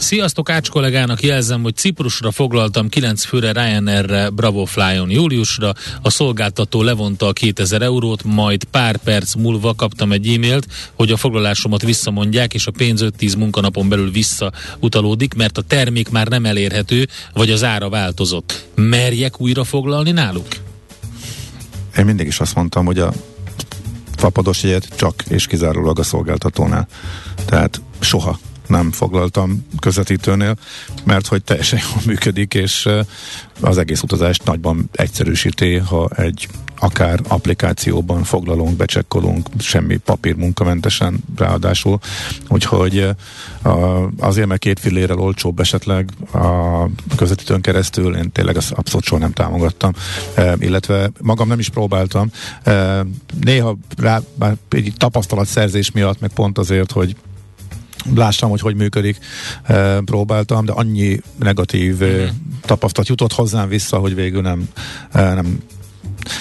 Sziasztok, 0.00 0.50
Ács 0.50 0.68
kollégának 0.68 1.22
jelzem, 1.22 1.62
hogy 1.62 1.76
Ciprusra 1.76 2.30
foglaltam 2.30 2.88
9 2.88 3.24
főre 3.24 3.52
Ryanair-re 3.52 4.30
Bravo 4.30 4.64
Flyon 4.64 5.10
júliusra, 5.10 5.72
a 6.02 6.10
szolgáltató 6.10 6.82
levonta 6.82 7.26
a 7.26 7.32
2000 7.32 7.82
eurót, 7.82 8.24
majd 8.24 8.64
pár 8.64 8.96
perc 8.96 9.34
múlva 9.34 9.74
kaptam 9.74 10.12
egy 10.12 10.28
e-mailt, 10.28 10.66
hogy 10.94 11.10
a 11.10 11.16
foglalásomat 11.16 11.82
visszamondják, 11.82 12.54
és 12.54 12.66
a 12.66 12.70
pénz 12.70 13.04
5-10 13.18 13.38
munkanapon 13.38 13.88
belül 13.88 14.10
visszautalódik, 14.10 15.34
mert 15.34 15.58
a 15.58 15.62
termék 15.62 16.08
már 16.08 16.28
nem 16.28 16.44
elérhető, 16.44 17.08
vagy 17.32 17.50
az 17.50 17.64
ára 17.64 17.88
változott. 17.88 18.68
Merjek 18.74 19.40
újra 19.40 19.64
foglalni 19.64 20.10
náluk? 20.10 20.46
én 21.96 22.04
mindig 22.04 22.26
is 22.26 22.40
azt 22.40 22.54
mondtam, 22.54 22.86
hogy 22.86 22.98
a 22.98 23.12
fapados 24.16 24.62
jegyet 24.62 24.88
csak 24.96 25.24
és 25.28 25.46
kizárólag 25.46 25.98
a 25.98 26.02
szolgáltatónál. 26.02 26.86
Tehát 27.44 27.80
soha 27.98 28.38
nem 28.70 28.92
foglaltam 28.92 29.66
közvetítőnél, 29.78 30.56
mert 31.04 31.26
hogy 31.26 31.44
teljesen 31.44 31.80
jól 31.90 32.02
működik, 32.06 32.54
és 32.54 32.88
az 33.60 33.78
egész 33.78 34.02
utazást 34.02 34.44
nagyban 34.44 34.88
egyszerűsíti, 34.92 35.76
ha 35.76 36.08
egy 36.16 36.48
akár 36.82 37.20
applikációban 37.28 38.24
foglalunk, 38.24 38.76
becsekkolunk, 38.76 39.48
semmi 39.58 39.96
papír 39.96 40.34
munkamentesen 40.34 41.24
ráadásul. 41.36 41.98
Úgyhogy 42.48 43.08
azért, 44.18 44.46
mert 44.46 44.60
két 44.60 44.80
fillérrel 44.80 45.18
olcsóbb 45.18 45.60
esetleg 45.60 46.10
a 46.32 46.84
közvetítőn 47.16 47.60
keresztül, 47.60 48.16
én 48.16 48.32
tényleg 48.32 48.56
azt 48.56 48.72
abszolút 48.72 49.04
soha 49.04 49.20
nem 49.20 49.32
támogattam, 49.32 49.92
illetve 50.58 51.10
magam 51.22 51.48
nem 51.48 51.58
is 51.58 51.68
próbáltam. 51.68 52.30
Néha 53.40 53.76
rá, 53.96 54.20
bár 54.34 54.56
egy 54.68 54.92
tapasztalatszerzés 54.96 55.90
miatt, 55.90 56.20
meg 56.20 56.30
pont 56.32 56.58
azért, 56.58 56.92
hogy 56.92 57.16
lássam, 58.14 58.50
hogy 58.50 58.60
hogy 58.60 58.76
működik, 58.76 59.18
próbáltam, 60.04 60.64
de 60.64 60.72
annyi 60.72 61.20
negatív 61.38 62.04
mm-hmm. 62.04 62.26
tapasztalat 62.60 63.08
jutott 63.08 63.32
hozzám 63.32 63.68
vissza, 63.68 63.98
hogy 63.98 64.14
végül 64.14 64.42
nem, 64.42 64.68
nem 65.12 65.62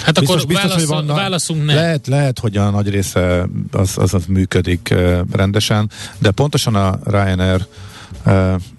Hát 0.03 0.19
biztos, 0.19 0.35
akkor 0.35 0.47
biztos, 0.47 0.67
válasz, 0.67 0.79
hogy 0.79 0.95
vannak, 0.95 1.15
válaszunk 1.15 1.65
ne. 1.65 1.73
Lehet, 1.73 2.07
lehet, 2.07 2.39
hogy 2.39 2.57
a 2.57 2.69
nagy 2.69 2.89
része 2.89 3.47
az, 3.71 3.97
az, 3.97 4.13
az 4.13 4.25
működik 4.27 4.95
rendesen, 5.31 5.89
de 6.17 6.31
pontosan 6.31 6.75
a 6.75 6.99
Ryanair 7.03 7.65
Uh, 8.25 8.33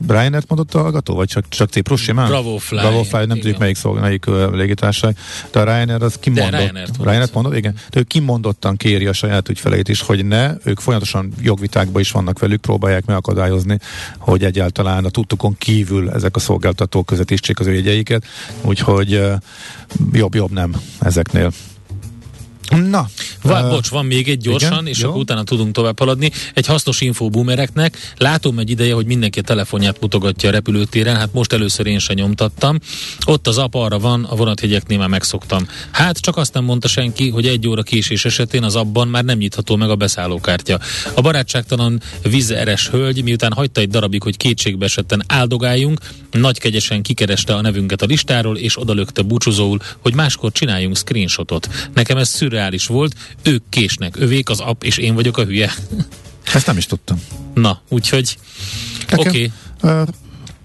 Ryanair 0.09 0.43
mondott 0.49 0.75
a 0.75 0.81
hallgató, 0.81 1.15
vagy 1.15 1.29
csak, 1.29 1.49
csak 1.49 1.71
Ciprus 1.71 2.03
simán? 2.03 2.29
Bravo 2.29 2.57
Fly. 2.57 2.79
Bravo 2.79 3.03
Fly, 3.03 3.19
nem 3.19 3.25
igen. 3.25 3.39
tudjuk 3.39 3.59
melyik, 3.59 3.77
szolg, 3.77 4.01
melyik 4.01 4.27
uh, 4.27 4.53
légitársaság, 4.53 5.17
de 5.53 5.61
a 5.61 5.65
Ryanair 5.65 6.03
az 6.03 6.17
kimondott. 6.21 6.61
Ryanair 6.61 6.89
Ryanair 7.01 7.29
mondott, 7.33 7.57
igen. 7.57 7.75
De 7.91 7.99
ő 7.99 8.03
kimondottan 8.03 8.77
kéri 8.77 9.07
a 9.07 9.13
saját 9.13 9.49
ügyfeleit 9.49 9.89
is, 9.89 10.01
hogy 10.01 10.25
ne, 10.25 10.55
ők 10.65 10.79
folyamatosan 10.79 11.33
jogvitákban 11.41 12.01
is 12.01 12.11
vannak 12.11 12.39
velük, 12.39 12.61
próbálják 12.61 13.05
megakadályozni, 13.05 13.79
hogy 14.19 14.45
egyáltalán 14.45 15.05
a 15.05 15.11
tudtukon 15.11 15.57
kívül 15.59 16.11
ezek 16.11 16.37
a 16.37 16.41
szolgáltatók 16.41 17.07
közvetítsék 17.07 17.61
az 17.61 17.67
ő 17.67 17.73
jegyeiket, 17.73 18.25
úgyhogy 18.63 19.15
uh, 19.15 19.33
jobb-jobb 20.13 20.51
nem 20.51 20.75
ezeknél. 21.01 21.53
Na. 22.71 23.07
Vá, 23.43 23.63
uh, 23.63 23.71
bocs, 23.71 23.89
van 23.89 24.07
még 24.07 24.29
egy 24.29 24.39
gyorsan, 24.39 24.73
igen, 24.73 24.87
és 24.87 24.99
jó. 24.99 25.09
akkor 25.09 25.21
utána 25.21 25.43
tudunk 25.43 25.75
tovább 25.75 25.99
haladni. 25.99 26.31
Egy 26.55 26.67
hasznos 26.67 27.01
info 27.01 27.29
boomereknek. 27.29 28.15
Látom 28.17 28.59
egy 28.59 28.71
ideje, 28.71 28.95
hogy 28.95 29.07
mindenki 29.07 29.39
a 29.39 29.43
telefonját 29.43 30.01
mutogatja 30.01 30.49
a 30.49 30.53
repülőtéren, 30.53 31.17
hát 31.17 31.33
most 31.33 31.53
először 31.53 31.87
én 31.87 31.99
sem 31.99 32.17
nyomtattam. 32.17 32.79
Ott 33.27 33.47
az 33.47 33.59
app 33.59 33.75
arra 33.75 33.99
van, 33.99 34.25
a 34.25 34.35
vonathegyeknél 34.35 34.99
már 34.99 35.09
megszoktam. 35.09 35.69
Hát 35.91 36.19
csak 36.19 36.37
azt 36.37 36.55
nem 36.55 36.65
mondta 36.65 36.89
senki, 36.89 37.29
hogy 37.29 37.47
egy 37.47 37.67
óra 37.69 37.83
késés 37.83 38.25
esetén 38.25 38.63
az 38.63 38.77
abban 38.77 39.09
már 39.09 39.25
nem 39.25 39.39
nyitható 39.39 39.77
meg 39.77 39.91
a 39.91 39.97
beszállókártya. 39.97 40.79
A 41.15 41.21
barátságtalan 41.21 42.01
vizeres 42.23 42.89
hölgy, 42.89 43.23
miután 43.23 43.53
hagyta 43.53 43.81
egy 43.81 43.89
darabig, 43.89 44.23
hogy 44.23 44.37
kétségbe 44.37 44.85
esetten 44.85 45.23
áldogáljunk, 45.27 46.01
nagy 46.31 46.59
kegyesen 46.59 47.03
kikereste 47.03 47.55
a 47.55 47.61
nevünket 47.61 48.03
a 48.03 48.07
listáról, 48.07 48.57
és 48.57 48.81
odalökte 48.81 49.23
búcsúzóul, 49.23 49.79
hogy 49.99 50.15
máskor 50.15 50.53
csináljunk 50.53 50.97
screenshotot. 50.97 51.69
Nekem 51.95 52.17
ez 52.17 52.29
szürre 52.29 52.61
reális 52.61 52.87
volt, 52.87 53.15
ők 53.43 53.63
késnek, 53.69 54.17
övék 54.17 54.49
az 54.49 54.61
app, 54.61 54.83
és 54.83 54.97
én 54.97 55.15
vagyok 55.15 55.39
a 55.39 55.45
hülye. 55.45 55.73
Ezt 56.55 56.67
nem 56.67 56.77
is 56.77 56.87
tudtam. 56.87 57.23
Na, 57.55 57.81
úgyhogy 57.89 58.37
oké. 59.13 59.29
Okay. 59.29 59.53
Uh, 59.83 60.09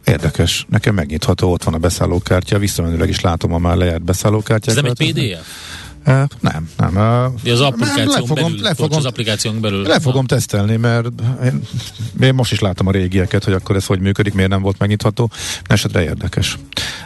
érdekes, 0.06 0.65
nekem 0.69 0.95
megnyitható, 0.95 1.51
ott 1.51 1.63
van 1.63 1.73
a 1.73 1.78
beszállókártya, 1.78 2.60
visszamenőleg 2.60 3.10
is 3.10 3.21
látom 3.21 3.54
a 3.54 3.58
már 3.58 3.75
lejárt 3.75 4.04
beszállókártyát. 4.04 4.78
Ez 4.78 4.84
nem 4.84 4.91
egy 4.97 5.12
PDF? 5.12 5.47
Uh, 6.08 6.24
nem, 6.39 6.70
nem. 6.78 6.96
Uh, 6.96 7.52
az 7.52 7.62
applikáción 7.62 8.08
le 8.08 8.26
fogom, 8.26 8.56
belül, 8.56 8.98
az 8.98 9.06
applikáción 9.06 9.62
belül. 9.62 9.82
Le 9.82 10.00
fogom 10.00 10.26
tesztelni, 10.26 10.76
mert 10.76 11.08
én, 11.44 11.62
én 12.22 12.34
most 12.34 12.52
is 12.52 12.60
látom 12.60 12.88
a 12.88 12.91
régieket, 12.91 13.44
hogy 13.44 13.54
akkor 13.54 13.76
ez 13.76 13.86
hogy 13.86 14.00
működik, 14.00 14.34
miért 14.34 14.50
nem 14.50 14.62
volt 14.62 14.80
megnyitható. 14.80 15.32
Esetre 15.63 16.04
érdekes. 16.04 16.58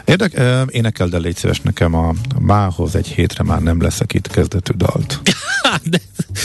Érdek, 0.04 0.32
uh, 0.36 0.60
énekel, 0.68 1.08
el 1.12 1.20
légy 1.20 1.36
szíves 1.36 1.60
nekem 1.60 1.94
a 1.94 2.14
mához 2.38 2.94
egy 2.94 3.06
hétre 3.06 3.44
már 3.44 3.60
nem 3.60 3.82
leszek 3.82 4.12
itt 4.12 4.26
kezdetű 4.26 4.72
dalt. 4.76 5.20
de 5.82 6.00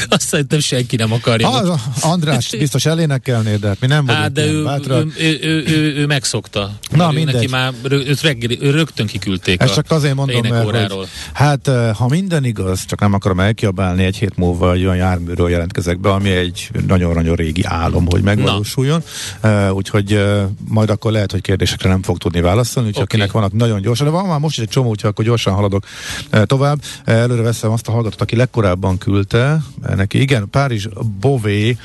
azt 0.08 0.28
szerintem 0.28 0.60
senki 0.60 0.96
nem 0.96 1.12
akarja. 1.12 1.50
Az, 1.50 1.80
András 2.02 2.50
biztos 2.58 2.86
elénekelné, 2.86 3.56
de 3.56 3.68
hát 3.68 3.80
mi 3.80 3.88
nem 3.88 4.06
vagyunk 4.06 4.24
hát, 4.24 4.32
de 4.32 4.46
ő, 4.46 4.65
ő, 4.65 5.04
ő, 5.18 5.39
ő, 5.41 5.63
ő, 5.68 5.96
ő, 5.96 6.06
megszokta. 6.06 6.72
Na, 6.91 7.12
mindegy. 7.12 7.34
Neki 7.34 7.48
már 7.48 7.74
őt 7.89 8.22
reggeli, 8.22 8.58
ő 8.62 8.70
rögtön 8.70 9.06
kiküldték 9.06 9.62
Ezt 9.62 9.74
csak 9.74 9.91
azért 9.91 10.15
mondom, 10.15 10.48
mert 10.48 10.91
hogy, 10.91 11.08
hát 11.34 11.70
ha 11.94 12.08
minden 12.08 12.45
igaz, 12.46 12.86
csak 12.86 13.00
nem 13.00 13.14
akarom 13.14 13.40
elkiabálni, 13.40 14.04
egy 14.04 14.18
hét 14.18 14.38
múlva 14.38 14.74
egy 14.74 14.84
olyan 14.84 14.96
járműről 14.96 15.50
jelentkezek 15.50 16.00
be, 16.00 16.10
ami 16.10 16.30
egy 16.30 16.70
nagyon-nagyon 16.88 17.36
régi 17.36 17.64
álom, 17.64 18.06
hogy 18.10 18.22
megvalósuljon. 18.22 19.04
Uh, 19.44 19.74
úgyhogy 19.74 20.14
uh, 20.14 20.42
majd 20.68 20.90
akkor 20.90 21.12
lehet, 21.12 21.32
hogy 21.32 21.42
kérdésekre 21.42 21.90
nem 21.90 22.02
fog 22.02 22.18
tudni 22.18 22.42
válaszolni, 22.42 22.90
úgyhogy 22.90 23.04
okay. 23.04 23.20
akinek 23.20 23.36
vannak 23.36 23.54
nagyon 23.54 23.82
gyorsan, 23.82 24.06
de 24.06 24.12
van 24.12 24.26
már 24.26 24.40
most 24.40 24.58
is 24.58 24.64
egy 24.64 24.70
csomó, 24.70 24.90
úgyhogy 24.90 25.10
akkor 25.10 25.26
gyorsan 25.26 25.54
haladok 25.54 25.86
uh, 26.34 26.44
tovább. 26.44 26.82
Uh, 27.08 27.14
előre 27.14 27.42
veszem 27.42 27.72
azt 27.72 27.88
a 27.88 27.92
hallgatót, 27.92 28.22
aki 28.22 28.36
legkorábban 28.36 28.98
küldte, 28.98 29.64
neki 29.96 30.22
igen, 30.22 30.50
Párizs 30.50 30.88
Bové 31.20 31.78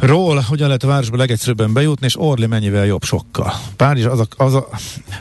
Ról, 0.00 0.44
hogyan 0.48 0.66
lehet 0.66 0.82
a 0.82 0.86
városba 0.86 1.16
legegyszerűbben 1.16 1.72
bejutni, 1.72 2.06
és 2.06 2.20
Orli 2.20 2.46
mennyivel 2.46 2.86
jobb 2.86 3.02
sokkal. 3.02 3.52
Párizs, 3.76 4.04
az 4.04 4.20
a, 4.20 4.26
az 4.36 4.54
a, 4.54 4.68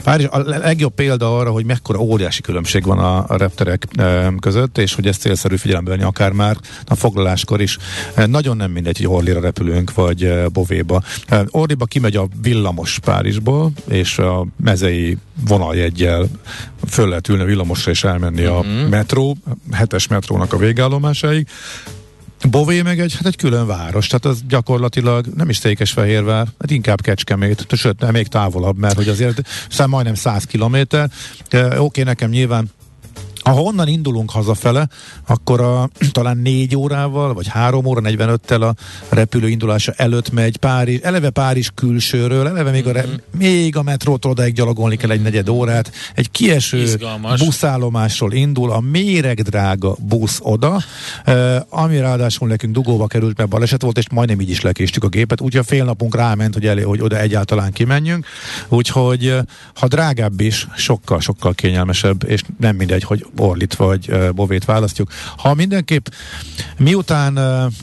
Párizs 0.04 0.28
a 0.32 0.38
legjobb 0.40 0.94
példa 0.94 1.38
arra, 1.38 1.52
hogy 1.52 1.66
mekkora 1.66 2.00
óriási 2.00 2.42
különbség 2.42 2.84
van 2.84 2.98
a, 2.98 3.26
a 3.28 3.38
repterek 3.38 3.88
e, 3.96 4.34
között, 4.40 4.78
és 4.78 4.94
hogy 4.94 5.08
ezt 5.08 5.20
célszerű 5.20 5.56
figyelembe 5.56 5.90
venni 5.90 6.04
akár 6.04 6.32
már 6.32 6.58
a 6.86 6.96
foglaláskor 6.96 7.62
is. 7.62 7.78
E, 8.14 8.26
nagyon 8.26 8.58
nem 8.58 8.72
mindegy, 8.72 8.98
hogy 8.98 9.08
Orlira 9.08 9.40
repülünk, 9.40 9.94
vagy 9.94 10.24
e, 10.24 10.48
Bovéba. 10.48 11.02
E, 11.28 11.46
Orliba 11.50 11.86
kimegy 11.86 12.16
a 12.16 12.28
villamos 12.42 13.00
Párizsból, 13.00 13.72
és 13.88 14.18
a 14.20 14.46
mezei 14.64 15.18
vonaljegyel 15.48 16.28
föl 16.88 17.10
lehet 17.10 17.28
ülni 17.28 17.42
a 17.42 17.46
villamosra 17.46 17.92
és 17.92 18.04
elmenni 18.04 18.46
uh-huh. 18.46 18.58
a 18.58 18.62
mhm. 18.62 18.90
metró, 18.90 19.38
hetes 19.72 20.08
metrónak 20.08 20.54
a 20.54 20.58
végállomásáig. 20.58 21.48
Bové 22.50 22.82
meg 22.82 23.00
egy, 23.00 23.16
hát 23.16 23.26
egy 23.26 23.36
külön 23.36 23.68
város, 23.68 24.08
tehát 24.08 24.26
az 24.26 24.44
gyakorlatilag 24.48 25.26
nem 25.36 25.50
is 25.50 25.58
Székesfehérvár, 25.58 26.48
hát 26.60 26.72
inkább 26.72 27.02
Kecskemét, 27.02 27.66
sőt, 27.76 28.12
még 28.12 28.28
távolabb, 28.28 28.78
mert 28.78 28.96
hogy 28.96 29.08
azért 29.08 29.42
szám 29.70 29.90
majdnem 29.90 30.16
100 30.16 30.44
kilométer. 30.44 31.10
Oké, 31.78 32.04
nekem 32.04 32.30
nyilván 32.30 32.70
ha 33.54 33.62
onnan 33.62 33.88
indulunk 33.88 34.32
hazafele, 34.32 34.88
akkor 35.28 35.62
a, 35.62 35.90
talán 36.12 36.38
négy 36.38 36.76
órával, 36.76 37.34
vagy 37.34 37.48
három 37.48 37.86
óra, 37.86 38.02
45-tel 38.04 38.62
a 38.62 38.74
repülő 39.10 39.50
indulása 39.50 39.94
előtt 39.96 40.32
megy 40.32 40.58
Párizs, 40.58 41.00
eleve 41.04 41.30
Párizs 41.30 41.70
külsőről, 41.76 42.48
eleve 42.48 42.72
még 42.72 42.88
a, 42.88 42.92
re, 42.92 43.06
mm-hmm. 43.06 43.16
még 43.38 43.76
a 43.76 43.84
metrótól 43.84 44.32
odaig 44.32 44.54
gyalogolni 44.54 44.96
kell 44.96 45.12
egy 45.12 45.22
negyed 45.22 45.50
órát, 45.50 45.92
egy 46.16 46.32
kieső 46.32 46.82
Izgalmas. 46.82 47.44
buszállomásról 47.44 48.34
indul, 48.34 48.72
a 48.72 48.80
méregdrága 48.80 49.96
busz 50.00 50.40
oda, 50.44 50.82
ami 51.70 52.00
ráadásul 52.00 52.48
nekünk 52.48 52.74
dugóba 52.74 53.08
került, 53.08 53.38
mert 53.38 53.50
baleset 53.50 53.82
volt, 53.82 53.98
és 53.98 54.10
majdnem 54.10 54.42
így 54.42 54.50
is 54.50 54.62
lekéstük 54.62 55.04
a 55.04 55.08
gépet, 55.08 55.42
úgyhogy 55.42 55.62
a 55.62 55.64
fél 55.64 55.84
napunk 55.84 56.16
ráment, 56.16 56.54
hogy, 56.54 56.66
elé, 56.66 56.82
hogy 56.82 57.02
oda 57.02 57.20
egyáltalán 57.20 57.72
kimenjünk, 57.72 58.26
úgyhogy 58.68 59.36
ha 59.76 59.88
drágább 59.88 60.40
is, 60.40 60.68
sokkal, 60.76 61.20
sokkal 61.20 61.54
kényelmesebb, 61.54 62.24
és 62.28 62.42
nem 62.60 62.76
mindegy, 62.76 63.04
hogy 63.04 63.26
Orlit 63.40 63.76
vagy 63.76 64.32
Bovét 64.36 64.66
választjuk. 64.66 65.12
Ha 65.38 65.54
mindenképp 65.54 66.06
miután 66.78 67.40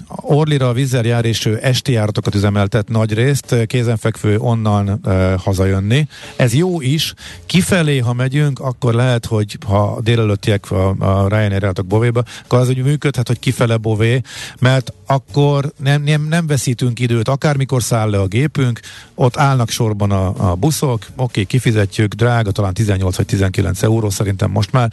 Orlira 0.09 0.69
a 0.69 0.73
vízzel 0.73 1.05
jár 1.05 1.25
és 1.25 1.45
ő 1.47 1.59
esti 1.62 1.93
járatokat 1.93 2.35
üzemeltet 2.35 2.88
nagy 2.88 3.12
részt, 3.12 3.67
kézenfekvő 3.67 4.38
onnan 4.38 5.01
hazajönni. 5.38 6.09
Ez 6.37 6.55
jó 6.55 6.81
is. 6.81 7.14
Kifelé, 7.47 7.99
ha 7.99 8.12
megyünk, 8.12 8.59
akkor 8.59 8.95
lehet, 8.95 9.27
hogy 9.27 9.59
ha 9.67 10.01
délelőttiek 10.03 10.71
a, 10.71 10.88
a 10.88 11.29
Ryanair 11.29 11.51
járatok 11.51 11.87
Bovéba, 11.87 12.23
akkor 12.45 12.59
az 12.59 12.69
úgy 12.69 12.83
működhet, 12.83 13.27
hogy 13.27 13.38
kifele 13.38 13.77
Bové, 13.77 14.21
mert 14.59 14.93
akkor 15.07 15.73
nem, 15.83 16.03
nem, 16.03 16.23
nem 16.29 16.47
veszítünk 16.47 17.01
időt, 17.01 17.29
akármikor 17.29 17.83
száll 17.83 18.11
le 18.11 18.21
a 18.21 18.27
gépünk, 18.27 18.81
ott 19.14 19.37
állnak 19.37 19.71
sorban 19.71 20.11
a, 20.11 20.51
a 20.51 20.55
buszok, 20.55 21.07
oké, 21.17 21.45
kifizetjük, 21.45 22.14
drága, 22.14 22.51
talán 22.51 22.75
18 22.75 23.17
vagy 23.17 23.27
19 23.27 23.83
euró 23.83 24.11
szerintem 24.11 24.51
most 24.51 24.73
már, 24.73 24.93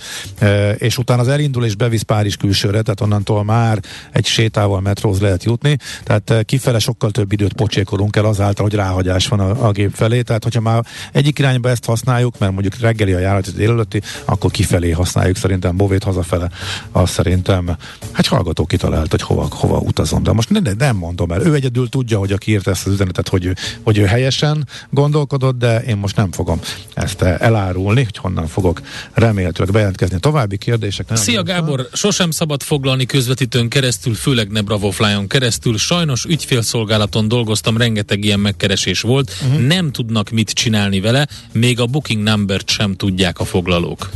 és 0.78 0.97
utána 0.97 1.21
az 1.21 1.28
elindul 1.28 1.65
és 1.65 1.76
bevisz 1.76 2.02
Párizs 2.02 2.36
külsőre, 2.36 2.82
tehát 2.82 3.02
onnantól 3.02 3.43
már 3.43 3.80
egy 4.12 4.26
sétával 4.26 4.82
metróz 4.82 5.19
lehet 5.19 5.43
jutni, 5.43 5.78
tehát 6.04 6.45
kifele 6.45 6.80
sokkal 6.80 7.12
több 7.12 7.32
időt 7.32 7.54
pocsékolunk 7.54 8.15
el 8.15 8.26
azáltal, 8.26 8.65
hogy 8.65 8.76
ráhagyás 8.76 9.28
van 9.28 9.39
a, 9.39 9.67
a 9.67 9.71
gép 9.71 9.93
felé, 9.93 10.21
tehát 10.21 10.43
hogyha 10.43 10.62
már 10.62 10.86
egyik 11.12 11.39
irányba 11.39 11.69
ezt 11.69 11.86
használjuk, 11.86 12.39
mert 12.39 12.52
mondjuk 12.52 12.80
reggeli 12.80 13.13
a 13.13 13.19
járat 13.19 13.56
délelőtti, 13.56 14.02
akkor 14.26 14.52
kifelé 14.52 14.91
használjuk 14.91 15.38
szerintem. 15.38 15.78
Bovét 15.78 16.04
hazafele, 16.04 16.50
azt 16.91 17.13
szerintem, 17.13 17.78
hát 18.12 18.26
hallgató 18.26 18.65
kitalált, 18.65 19.12
hogy 19.12 19.21
hova, 19.21 19.47
hova 19.52 19.78
utazom, 20.01 20.23
de 20.23 20.31
most 20.31 20.49
nem, 20.49 20.63
nem 20.77 20.95
mondom 20.95 21.31
el, 21.31 21.41
ő 21.41 21.53
egyedül 21.53 21.89
tudja, 21.89 22.19
hogy 22.19 22.31
aki 22.31 22.51
írt 22.51 22.67
ezt 22.67 22.87
az 22.87 22.93
üzenetet, 22.93 23.27
hogy 23.27 23.45
ő, 23.45 23.55
hogy 23.81 23.97
ő 23.97 24.05
helyesen 24.05 24.67
gondolkodott, 24.89 25.57
de 25.57 25.83
én 25.83 25.97
most 25.97 26.15
nem 26.15 26.31
fogom 26.31 26.59
ezt 26.93 27.21
elárulni, 27.21 28.03
hogy 28.03 28.17
honnan 28.17 28.47
fogok 28.47 28.81
remélhetőleg 29.13 29.73
bejelentkezni 29.73 30.19
tovább 30.19 30.39
további 30.41 30.57
kérdések. 30.57 31.07
Nem 31.07 31.17
Szia 31.17 31.43
Gábor, 31.43 31.87
sosem 31.93 32.31
szabad 32.31 32.63
foglalni 32.63 33.05
közvetítőn 33.05 33.69
keresztül, 33.69 34.13
főleg 34.13 34.51
ne 34.51 34.61
Bravoflyon 34.61 35.27
keresztül. 35.27 35.77
Sajnos 35.77 36.25
ügyfélszolgálaton 36.25 37.27
dolgoztam, 37.27 37.77
rengeteg 37.77 38.23
ilyen 38.23 38.39
megkeresés 38.39 39.01
volt. 39.01 39.31
Uh-huh. 39.41 39.67
Nem 39.67 39.91
tudnak 39.91 40.29
mit 40.29 40.49
csinálni 40.49 40.99
vele, 40.99 41.27
még 41.51 41.79
a 41.79 41.85
booking 41.85 42.23
number 42.23 42.61
sem 42.65 42.95
tudják 42.95 43.39
a 43.39 43.45
foglalók. 43.45 44.09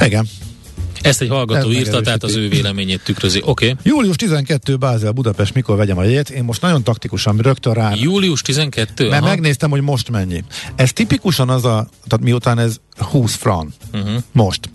Igen. 0.00 0.37
Ezt 1.08 1.20
egy 1.20 1.28
hallgató 1.28 1.68
Ez 1.68 1.74
írta, 1.76 2.00
tehát 2.00 2.22
az 2.22 2.36
ő 2.36 2.48
véleményét 2.48 3.00
tükrözi. 3.04 3.42
Oké. 3.44 3.70
Okay. 3.70 3.76
Július 3.82 4.16
12 4.16 4.76
Bázel 4.76 5.12
Budapest, 5.12 5.54
mikor 5.54 5.76
vegyem 5.76 5.98
a 5.98 6.02
jegyet? 6.02 6.30
Én 6.30 6.44
most 6.44 6.60
nagyon 6.60 6.82
taktikusan 6.82 7.36
rögtön 7.36 7.72
rá. 7.72 7.92
Július 7.94 8.42
12? 8.42 9.08
Mert 9.08 9.22
aha. 9.22 9.30
megnéztem, 9.30 9.70
hogy 9.70 9.80
most 9.80 10.10
mennyi. 10.10 10.44
Ez 10.76 10.92
tipikusan 10.92 11.48
az 11.48 11.64
a, 11.64 11.88
tehát 12.06 12.24
miután 12.24 12.58
ez 12.58 12.76
20 12.96 13.34
fran. 13.34 13.74
Uh-huh. 13.92 14.22
Most. 14.32 14.70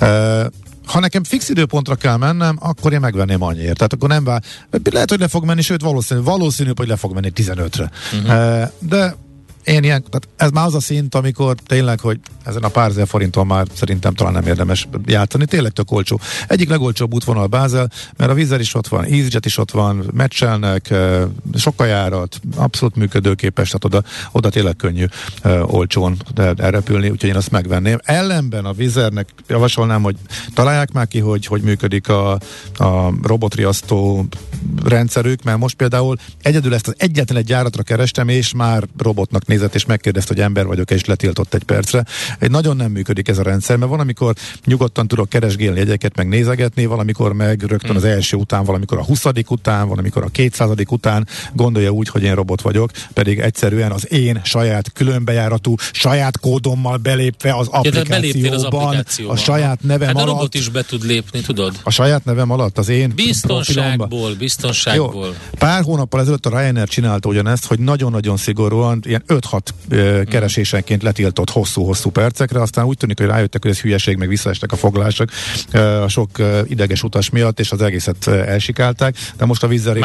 Uh, 0.00 0.44
ha 0.84 1.00
nekem 1.00 1.24
fix 1.24 1.48
időpontra 1.48 1.94
kell 1.94 2.16
mennem, 2.16 2.56
akkor 2.60 2.92
én 2.92 3.00
megvenném 3.00 3.42
annyiért. 3.42 3.76
Tehát 3.76 3.92
akkor 3.92 4.08
nem 4.08 4.24
vár. 4.24 4.42
Lehet, 4.90 5.10
hogy 5.10 5.20
le 5.20 5.28
fog 5.28 5.44
menni, 5.44 5.62
sőt 5.62 5.82
valószínű, 5.82 6.20
valószínű, 6.20 6.70
hogy 6.76 6.88
le 6.88 6.96
fog 6.96 7.14
menni 7.14 7.32
15-re. 7.34 7.90
Uh-huh. 8.12 8.70
De 8.78 9.16
én 9.64 9.84
ilyen, 9.84 10.04
tehát 10.10 10.28
ez 10.36 10.50
már 10.50 10.66
az 10.66 10.74
a 10.74 10.80
szint, 10.80 11.14
amikor 11.14 11.54
tényleg, 11.66 12.00
hogy 12.00 12.20
ezen 12.44 12.62
a 12.62 12.68
pár 12.68 12.90
ezer 12.90 13.06
forinton 13.06 13.46
már 13.46 13.66
szerintem 13.74 14.14
talán 14.14 14.32
nem 14.32 14.46
érdemes 14.46 14.88
játszani. 15.06 15.44
Tényleg 15.44 15.72
tök 15.72 15.90
olcsó. 15.90 16.20
Egyik 16.46 16.68
legolcsóbb 16.68 17.14
útvonal 17.14 17.46
Bázel, 17.46 17.90
mert 18.16 18.30
a 18.30 18.34
vízer 18.34 18.60
is 18.60 18.74
ott 18.74 18.88
van, 18.88 19.04
EasyJet 19.04 19.46
is 19.46 19.58
ott 19.58 19.70
van, 19.70 20.10
meccselnek, 20.12 20.94
sok 21.54 21.74
járat, 21.78 22.40
abszolút 22.56 22.96
működőképes, 22.96 23.66
tehát 23.66 23.84
oda, 23.84 24.08
oda 24.32 24.50
tényleg 24.50 24.76
könnyű 24.76 25.04
olcsón 25.62 26.16
elrepülni, 26.56 27.10
úgyhogy 27.10 27.28
én 27.28 27.36
azt 27.36 27.50
megvenném. 27.50 27.98
Ellenben 28.02 28.64
a 28.64 28.72
vízernek 28.72 29.28
javasolnám, 29.48 30.02
hogy 30.02 30.16
találják 30.54 30.92
már 30.92 31.08
ki, 31.08 31.18
hogy 31.18 31.46
hogy 31.46 31.62
működik 31.62 32.08
a, 32.08 32.32
a 32.76 33.12
robotriasztó 33.22 34.26
rendszerük, 34.84 35.42
mert 35.42 35.58
most 35.58 35.76
például 35.76 36.16
egyedül 36.42 36.74
ezt 36.74 36.88
az 36.88 36.94
egyetlen 36.98 37.38
egy 37.38 37.48
járatra 37.48 37.82
kerestem, 37.82 38.28
és 38.28 38.52
már 38.52 38.84
robotnak 38.98 39.46
nézett, 39.50 39.74
és 39.74 39.84
megkérdezte, 39.84 40.34
hogy 40.34 40.42
ember 40.42 40.66
vagyok, 40.66 40.90
és 40.90 41.04
letiltott 41.04 41.54
egy 41.54 41.62
percre. 41.62 42.04
Egy 42.38 42.50
nagyon 42.50 42.76
nem 42.76 42.90
működik 42.90 43.28
ez 43.28 43.38
a 43.38 43.42
rendszer, 43.42 43.76
mert 43.76 43.90
van, 43.90 44.00
amikor 44.00 44.34
nyugodtan 44.64 45.08
tudok 45.08 45.28
keresgélni 45.28 45.80
egyeket, 45.80 46.16
meg 46.16 46.28
nézegetni, 46.28 46.86
valamikor 46.86 47.32
meg 47.32 47.62
rögtön 47.62 47.96
az 47.96 48.04
első 48.04 48.36
után, 48.36 48.64
valamikor 48.64 48.98
a 48.98 49.04
huszadik 49.04 49.50
után, 49.50 49.88
valamikor 49.88 50.24
a 50.24 50.28
kétszázadik 50.28 50.92
után 50.92 51.26
gondolja 51.52 51.90
úgy, 51.90 52.08
hogy 52.08 52.22
én 52.22 52.34
robot 52.34 52.60
vagyok, 52.60 52.90
pedig 53.12 53.38
egyszerűen 53.38 53.92
az 53.92 54.12
én 54.12 54.40
saját 54.44 54.92
különbejáratú, 54.92 55.74
saját 55.92 56.38
kódommal 56.40 56.96
belépve 56.96 57.54
az 57.56 57.68
applikációban, 57.68 58.52
az 58.52 58.64
applikációban. 58.64 59.36
a 59.36 59.38
saját 59.38 59.82
nevem 59.82 60.06
hát 60.06 60.16
a 60.16 60.20
alatt. 60.20 60.34
robot 60.34 60.54
is 60.54 60.68
be 60.68 60.82
tud 60.82 61.04
lépni, 61.04 61.40
tudod? 61.40 61.80
A 61.82 61.90
saját 61.90 62.24
nevem 62.24 62.50
alatt, 62.50 62.78
az 62.78 62.88
én 62.88 63.12
Biztonságból, 63.14 64.34
biztonságból. 64.34 65.26
Jó, 65.26 65.32
pár 65.58 65.82
hónappal 65.82 66.20
ezelőtt 66.20 66.46
a 66.46 66.50
Ryanair 66.50 66.88
csinálta 66.88 67.28
ugyanezt, 67.28 67.66
hogy 67.66 67.78
nagyon-nagyon 67.78 68.36
szigorúan, 68.36 69.02
ilyen 69.06 69.22
5-6 69.90 70.24
keresésenként 70.28 71.02
letiltott 71.02 71.50
hosszú-hosszú 71.50 72.10
percekre, 72.10 72.60
aztán 72.60 72.84
úgy 72.84 72.96
tűnik, 72.96 73.18
hogy 73.18 73.26
rájöttek, 73.26 73.62
hogy 73.62 73.70
ez 73.70 73.80
hülyeség, 73.80 74.16
meg 74.16 74.28
visszaestek 74.28 74.72
a 74.72 74.76
foglások 74.76 75.28
a 76.04 76.08
sok 76.08 76.30
ideges 76.64 77.02
utas 77.02 77.30
miatt, 77.30 77.60
és 77.60 77.70
az 77.70 77.82
egészet 77.82 78.26
elsikálták, 78.26 79.16
de 79.36 79.44
most 79.44 79.62
a 79.62 79.68
vízzeré, 79.68 80.00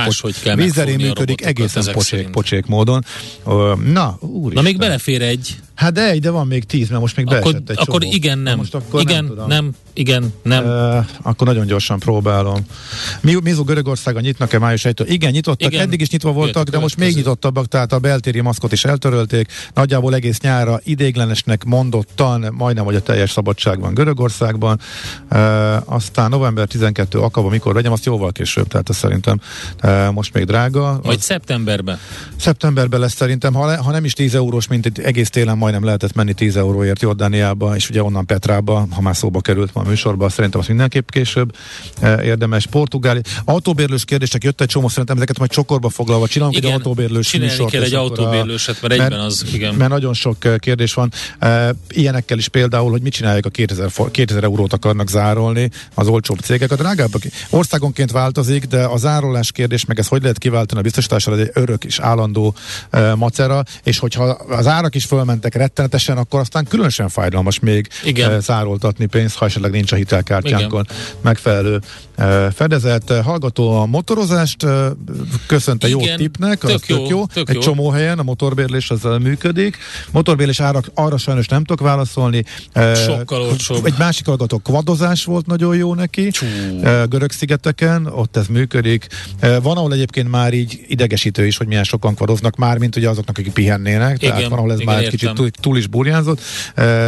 vízzeré 0.56 0.96
működik 0.96 1.46
egészen 1.46 1.94
pocsék, 1.94 2.30
pocsék 2.30 2.66
módon. 2.66 3.06
Na, 3.84 4.18
úr 4.20 4.54
Na 4.54 4.62
még 4.62 4.78
belefér 4.78 5.22
egy. 5.22 5.56
Hát 5.76 5.94
de 5.94 6.10
egy, 6.10 6.20
de 6.20 6.30
van 6.30 6.48
még 6.48 6.64
tíz, 6.64 6.90
mert 6.90 7.02
most 7.02 7.16
még 7.16 7.26
akkor, 7.28 7.42
beesett 7.42 7.70
egy 7.70 7.78
Akkor 7.80 8.02
csomó. 8.02 8.14
igen, 8.14 8.38
nem. 8.38 8.58
Most 8.58 8.76
akkor 8.76 9.02
igen, 9.02 9.34
nem, 9.38 9.48
nem, 9.48 9.72
igen, 9.94 10.34
nem. 10.44 10.66
Uh, 10.66 11.06
akkor 11.22 11.48
nagyon 11.48 11.66
gyorsan 11.66 12.00
próbálom. 12.00 12.66
Mi, 13.22 13.36
Mizu 13.44 13.64
Görögországa 13.64 14.20
nyitnak-e 14.20 14.60
május 14.60 14.86
1 14.86 15.04
Igen, 15.06 15.32
nyitottak, 15.32 15.72
igen, 15.72 15.86
eddig 15.86 16.02
is 16.02 16.10
nyitva 16.10 16.32
voltak, 16.32 16.68
de 16.70 16.80
most 16.80 16.98
még 16.98 17.16
nyitottabbak, 17.16 17.66
tehát 17.66 17.94
a 17.94 18.00
beltéri 18.00 18.42
maszkot 18.42 18.72
is 18.72 18.86
eltörölték. 18.86 19.52
Nagyjából 19.74 20.16
egész 20.16 20.40
nyára 20.40 20.80
idéglenesnek 20.84 21.64
mondottan, 21.64 22.54
majdnem, 22.58 22.86
hogy 22.86 22.96
a 22.96 23.02
teljes 23.02 23.32
szabadság 23.32 23.80
van 23.80 23.94
Görögországban. 23.94 24.80
Uh, 25.32 25.94
aztán 25.94 26.30
november 26.30 26.68
12 26.68 27.20
akaba, 27.20 27.50
mikor 27.50 27.74
vegyem, 27.74 27.92
azt 27.92 28.06
jóval 28.06 28.32
később, 28.32 28.68
tehát 28.68 28.90
ez 28.90 28.96
szerintem 28.96 29.40
uh, 29.84 30.12
most 30.12 30.34
még 30.34 30.46
drága. 30.46 31.00
Majd 31.04 31.20
szeptemberben. 31.20 32.00
Szeptemberben 32.36 33.00
lesz 33.00 33.16
szerintem, 33.16 33.54
ha, 33.54 33.66
le, 33.66 33.76
ha 33.76 33.92
nem 33.92 34.06
is 34.06 34.14
10 34.14 34.36
eurós, 34.36 34.68
mint 34.68 34.86
egy 34.86 35.00
egész 35.00 35.30
télen 35.30 35.58
majdnem 35.66 35.86
lehetett 35.86 36.14
menni 36.14 36.34
10 36.34 36.56
euróért 36.56 37.02
Jordániába, 37.02 37.76
és 37.76 37.90
ugye 37.90 38.04
onnan 38.04 38.26
Petrába, 38.26 38.88
ha 38.92 39.02
már 39.02 39.16
szóba 39.16 39.42
került 39.42 39.74
ma 39.74 39.82
a 39.82 39.88
műsorba, 39.88 40.30
szerintem 40.30 40.60
az 40.60 40.68
mindenképp 40.68 41.10
később 41.10 41.56
érdemes. 42.02 42.68
Portugáli 42.68 43.22
autóbérlős 43.46 44.06
kérdések 44.06 44.44
jött 44.44 44.62
egy 44.62 44.68
csomó, 44.68 44.88
szerintem 44.88 45.16
ezeket 45.16 45.38
majd 45.38 45.52
csokorba 45.52 45.90
foglalva 45.90 46.28
csinálunk 46.28 46.58
igen, 46.58 46.70
egy 46.70 46.76
autóbérlős 46.76 47.38
műsort. 47.38 47.72
kell 47.72 47.84
egy 47.84 47.94
autóbérlőset, 47.94 48.82
mert 48.82 48.94
egyben 48.94 49.20
az, 49.20 49.46
igen. 49.54 49.76
Mert 49.76 49.90
nagyon 49.90 50.14
sok 50.14 50.38
kérdés 50.58 50.94
van. 50.94 51.12
Ilyenekkel 51.90 52.38
is 52.38 52.48
például, 52.48 52.92
hogy 52.92 53.02
mit 53.02 53.14
csinálják 53.14 53.46
a 53.46 53.50
2000, 53.50 53.92
2000 54.12 54.44
eurót 54.44 54.74
akarnak 54.74 55.10
zárolni 55.10 55.70
az 55.94 56.08
olcsóbb 56.08 56.40
cégek. 56.40 56.72
A 56.72 56.76
drágábbak 56.76 57.22
országonként 57.50 58.12
változik, 58.12 58.66
de 58.66 58.84
a 58.84 58.98
zárolás 58.98 59.52
kérdés, 59.52 59.86
meg 59.86 60.00
ez 60.00 60.08
hogy 60.08 60.22
lehet 60.22 60.38
kiváltani 60.38 60.80
a 60.80 60.84
biztosításra, 60.84 61.38
egy 61.38 61.52
örök 61.54 61.84
és 61.84 62.00
állandó 62.00 62.56
macera, 63.16 63.64
és 63.84 64.00
hogyha 64.00 64.24
az 64.50 64.68
árak 64.68 64.96
is 64.96 65.06
fölmentek 65.06 65.55
rettenetesen, 65.56 66.18
akkor 66.18 66.40
aztán 66.40 66.66
különösen 66.66 67.10
fájdalmas 67.10 67.60
még 67.60 67.88
Igen. 68.04 68.42
zároltatni 68.42 69.06
pénzt, 69.06 69.38
ha 69.38 69.46
esetleg 69.46 69.72
nincs 69.72 69.92
a 69.92 69.96
hitelkártyánkon 69.96 70.86
Igen. 70.90 70.98
megfelelő 71.22 71.82
fedezet. 72.54 73.14
Hallgató 73.24 73.82
a 73.82 73.86
motorozást, 73.86 74.66
köszönte 75.48 75.88
jó 75.88 76.00
tipnek, 76.16 76.60
tök 76.60 76.70
az 76.70 76.82
jó, 76.88 76.98
tök 76.98 77.10
jó. 77.10 77.26
Tök 77.26 77.50
Egy 77.50 77.56
jó. 77.56 77.62
csomó 77.62 77.90
helyen 77.90 78.20
a 78.20 78.24
motorbérlés 78.24 78.90
az 78.90 79.08
működik. 79.22 79.78
Motorbérlés 80.12 80.60
árak 80.60 80.92
arra 80.94 81.18
sajnos 81.18 81.48
nem 81.48 81.64
tudok 81.64 81.86
válaszolni. 81.86 82.44
Sokkal 82.96 83.42
olcsóbb. 83.42 83.86
Egy 83.86 83.94
másik 83.98 84.26
hallgató 84.26 84.58
kvadozás 84.58 85.24
volt 85.26 85.46
nagyon 85.46 85.76
jó 85.76 85.94
neki. 85.94 86.30
Csú. 86.30 86.46
Görög 87.10 87.32
szigeteken, 87.32 88.06
ott 88.06 88.38
ez 88.38 88.48
működik. 88.48 89.08
Van, 89.40 89.78
ahol 89.78 89.94
egyébként 89.94 90.30
már 90.30 90.54
így 90.54 90.80
idegesítő 90.88 91.46
is, 91.46 91.58
hogy 91.58 91.68
milyen 91.68 91.84
sokan 91.84 92.16
kvadoznak, 92.16 92.56
már 92.56 92.78
mint 92.78 92.96
ugye 92.96 93.10
azoknak, 93.10 93.38
akik 93.38 93.54
pihennének. 93.54 94.22
Igen, 94.22 94.34
Tehát 94.34 94.50
van, 94.50 94.58
ahol 94.58 94.72
ez 94.72 94.80
igen, 94.80 94.94
már 94.94 95.04
egy 95.04 95.10
kicsit 95.10 95.34
túl, 95.34 95.50
túl 95.50 95.78
is 95.78 95.88
burjánzott, 95.88 96.42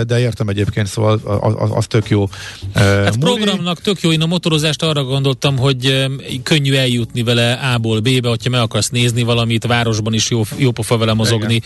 de 0.08 0.20
értem 0.20 0.48
egyébként, 0.48 0.88
szóval 0.88 1.22
az, 1.42 1.54
az, 1.58 1.70
az 1.74 1.86
tök 1.88 2.10
jó. 2.10 2.30
Hát 2.74 3.18
programnak 3.18 3.82
tök 3.82 4.02
jó, 4.02 4.12
én 4.12 4.22
a 4.22 4.26
motorozást 4.26 4.84
arra 4.84 4.97
gondoltam, 5.06 5.58
hogy 5.58 6.08
könnyű 6.44 6.74
eljutni 6.74 7.24
vele 7.24 7.54
A-ból 7.54 8.00
B-be, 8.00 8.30
hogyha 8.30 8.50
meg 8.50 8.60
akarsz 8.60 8.90
nézni 8.90 9.24
valamit, 9.24 9.66
városban 9.66 10.14
is 10.14 10.30
jó, 10.30 10.42
jó 10.58 10.72
pofa 10.72 10.98
vele 10.98 11.14
mozogni. 11.14 11.62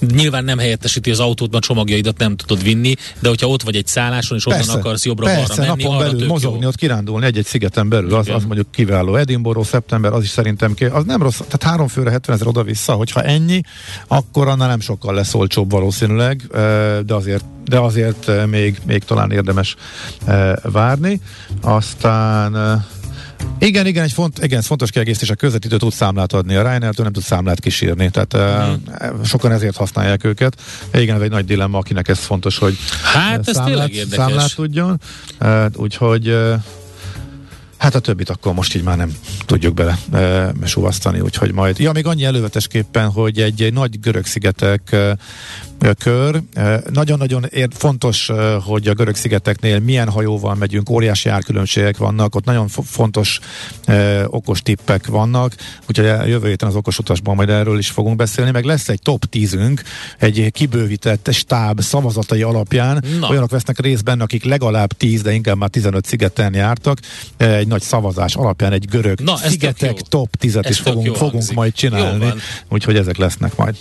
Igen. 0.00 0.14
Nyilván 0.14 0.44
nem 0.44 0.58
helyettesíti 0.58 1.10
az 1.10 1.20
autót, 1.20 1.52
mert 1.52 1.64
csomagjaidat 1.64 2.18
nem 2.18 2.36
tudod 2.36 2.62
vinni, 2.62 2.94
de 3.18 3.28
hogyha 3.28 3.46
ott 3.46 3.62
vagy 3.62 3.76
egy 3.76 3.86
szálláson, 3.86 4.36
és 4.36 4.46
onnan 4.46 4.68
akarsz 4.68 5.04
jobbra-balra 5.04 5.54
menni, 5.56 5.82
napon 5.82 5.98
belül 5.98 6.26
mozogni, 6.26 6.60
jó. 6.60 6.68
ott 6.68 6.76
kirándulni 6.76 7.26
egy-egy 7.26 7.46
szigeten 7.46 7.88
belül, 7.88 8.14
az, 8.14 8.28
az 8.28 8.44
mondjuk 8.44 8.70
kiváló. 8.70 9.16
Edinburgh, 9.16 9.66
szeptember, 9.66 10.12
az 10.12 10.22
is 10.22 10.28
szerintem 10.28 10.74
ké, 10.74 10.86
az 10.86 11.04
nem 11.04 11.22
rossz, 11.22 11.36
tehát 11.36 11.62
három 11.62 11.88
főre 11.88 12.10
70 12.10 12.36
ezer 12.36 12.48
oda-vissza, 12.48 12.92
hogyha 12.92 13.22
ennyi, 13.22 13.60
akkor 14.06 14.48
annál 14.48 14.68
nem 14.68 14.80
sokkal 14.80 15.14
lesz 15.14 15.34
olcsóbb 15.34 15.70
valószínűleg, 15.70 16.42
de 17.06 17.14
azért, 17.14 17.44
de 17.64 17.78
azért 17.78 18.46
még, 18.46 18.78
még 18.86 19.04
talán 19.04 19.30
érdemes 19.30 19.76
várni. 20.62 21.20
Aztán 21.60 22.84
igen, 23.58 23.86
igen, 23.86 24.04
egy 24.04 24.12
font, 24.12 24.44
igen, 24.44 24.62
fontos 24.62 24.90
kiegészítés, 24.90 25.30
a 25.30 25.34
közvetítő 25.34 25.76
tud 25.76 25.92
számlát 25.92 26.32
adni, 26.32 26.54
a 26.54 26.62
ryanair 26.62 26.94
nem 26.96 27.12
tud 27.12 27.22
számlát 27.22 27.60
kísérni, 27.60 28.10
tehát 28.10 28.70
mm. 28.70 29.22
sokan 29.22 29.52
ezért 29.52 29.76
használják 29.76 30.24
őket. 30.24 30.60
Igen, 30.94 31.16
ez 31.16 31.22
egy 31.22 31.30
nagy 31.30 31.44
dilemma, 31.44 31.78
akinek 31.78 32.08
ez 32.08 32.18
fontos, 32.18 32.58
hogy 32.58 32.76
hát, 33.02 33.44
számlát, 33.44 33.90
ez 33.90 34.06
számlát 34.10 34.54
tudjon. 34.54 35.00
Úgyhogy 35.74 36.36
Hát 37.80 37.94
a 37.94 37.98
többit 37.98 38.30
akkor 38.30 38.54
most 38.54 38.74
így 38.74 38.82
már 38.82 38.96
nem 38.96 39.12
tudjuk 39.46 39.74
bele 39.74 39.98
e, 40.12 40.52
suvasztani, 40.64 41.20
úgyhogy 41.20 41.52
majd. 41.52 41.78
Ja, 41.78 41.92
még 41.92 42.06
annyi 42.06 42.24
elővetesképpen, 42.24 43.10
hogy 43.10 43.40
egy, 43.40 43.62
egy 43.62 43.72
nagy 43.72 44.00
görög 44.00 44.26
szigetek 44.26 44.92
e, 44.92 45.16
kör. 45.98 46.42
Nagyon-nagyon 46.92 47.46
fontos, 47.70 48.30
hogy 48.64 48.88
a 48.88 48.94
görög 48.94 49.14
szigeteknél 49.14 49.78
milyen 49.78 50.08
hajóval 50.08 50.54
megyünk, 50.54 50.90
óriási 50.90 51.28
árkülönbségek 51.28 51.96
vannak, 51.96 52.34
ott 52.34 52.44
nagyon 52.44 52.68
fontos 52.68 53.40
okos 54.26 54.62
tippek 54.62 55.06
vannak, 55.06 55.54
úgyhogy 55.88 56.06
a 56.06 56.26
jövő 56.26 56.48
héten 56.48 56.68
az 56.68 56.74
okos 56.74 56.98
utasban 56.98 57.34
majd 57.34 57.48
erről 57.48 57.78
is 57.78 57.90
fogunk 57.90 58.16
beszélni, 58.16 58.50
meg 58.50 58.64
lesz 58.64 58.88
egy 58.88 59.02
top 59.02 59.24
10-ünk, 59.32 59.80
egy 60.18 60.50
kibővített 60.52 61.28
stáb 61.32 61.80
szavazatai 61.80 62.42
alapján, 62.42 63.04
Na. 63.20 63.28
olyanok 63.28 63.50
vesznek 63.50 63.78
részt 63.78 64.04
benne, 64.04 64.22
akik 64.22 64.44
legalább 64.44 64.92
10, 64.92 65.22
de 65.22 65.32
inkább 65.32 65.56
már 65.56 65.68
15 65.68 66.06
szigeten 66.06 66.54
jártak, 66.54 66.98
egy 67.36 67.66
nagy 67.66 67.82
szavazás 67.82 68.34
alapján 68.34 68.72
egy 68.72 68.88
görög 68.88 69.20
Na, 69.20 69.36
szigetek 69.36 70.00
top 70.00 70.28
10-et 70.40 70.66
is 70.68 70.78
fogunk, 70.78 71.16
fogunk 71.16 71.52
majd 71.52 71.72
csinálni, 71.72 72.32
úgyhogy 72.68 72.96
ezek 72.96 73.16
lesznek 73.16 73.56
majd. 73.56 73.76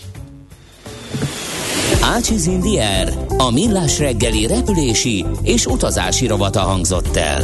Ácsiz 2.09 2.45
Indier, 2.45 3.13
a 3.37 3.51
millás 3.51 3.99
reggeli 3.99 4.47
repülési 4.47 5.25
és 5.43 5.65
utazási 5.65 6.27
rovata 6.27 6.59
hangzott 6.59 7.15
el. 7.15 7.43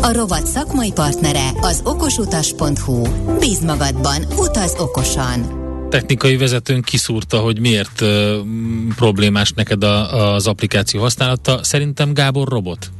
A 0.00 0.12
rovat 0.12 0.46
szakmai 0.46 0.92
partnere 0.92 1.50
az 1.60 1.80
okosutas.hu. 1.84 3.02
Bíz 3.38 3.60
magadban, 3.64 4.24
utaz 4.38 4.74
okosan! 4.78 5.58
technikai 5.88 6.36
vezetőnk 6.36 6.84
kiszúrta, 6.84 7.38
hogy 7.38 7.60
miért 7.60 8.00
uh, 8.00 8.08
problémás 8.96 9.52
neked 9.52 9.84
a, 9.84 10.34
az 10.34 10.46
applikáció 10.46 11.00
használata. 11.00 11.64
Szerintem 11.64 12.12
Gábor 12.12 12.48
robot. 12.48 12.90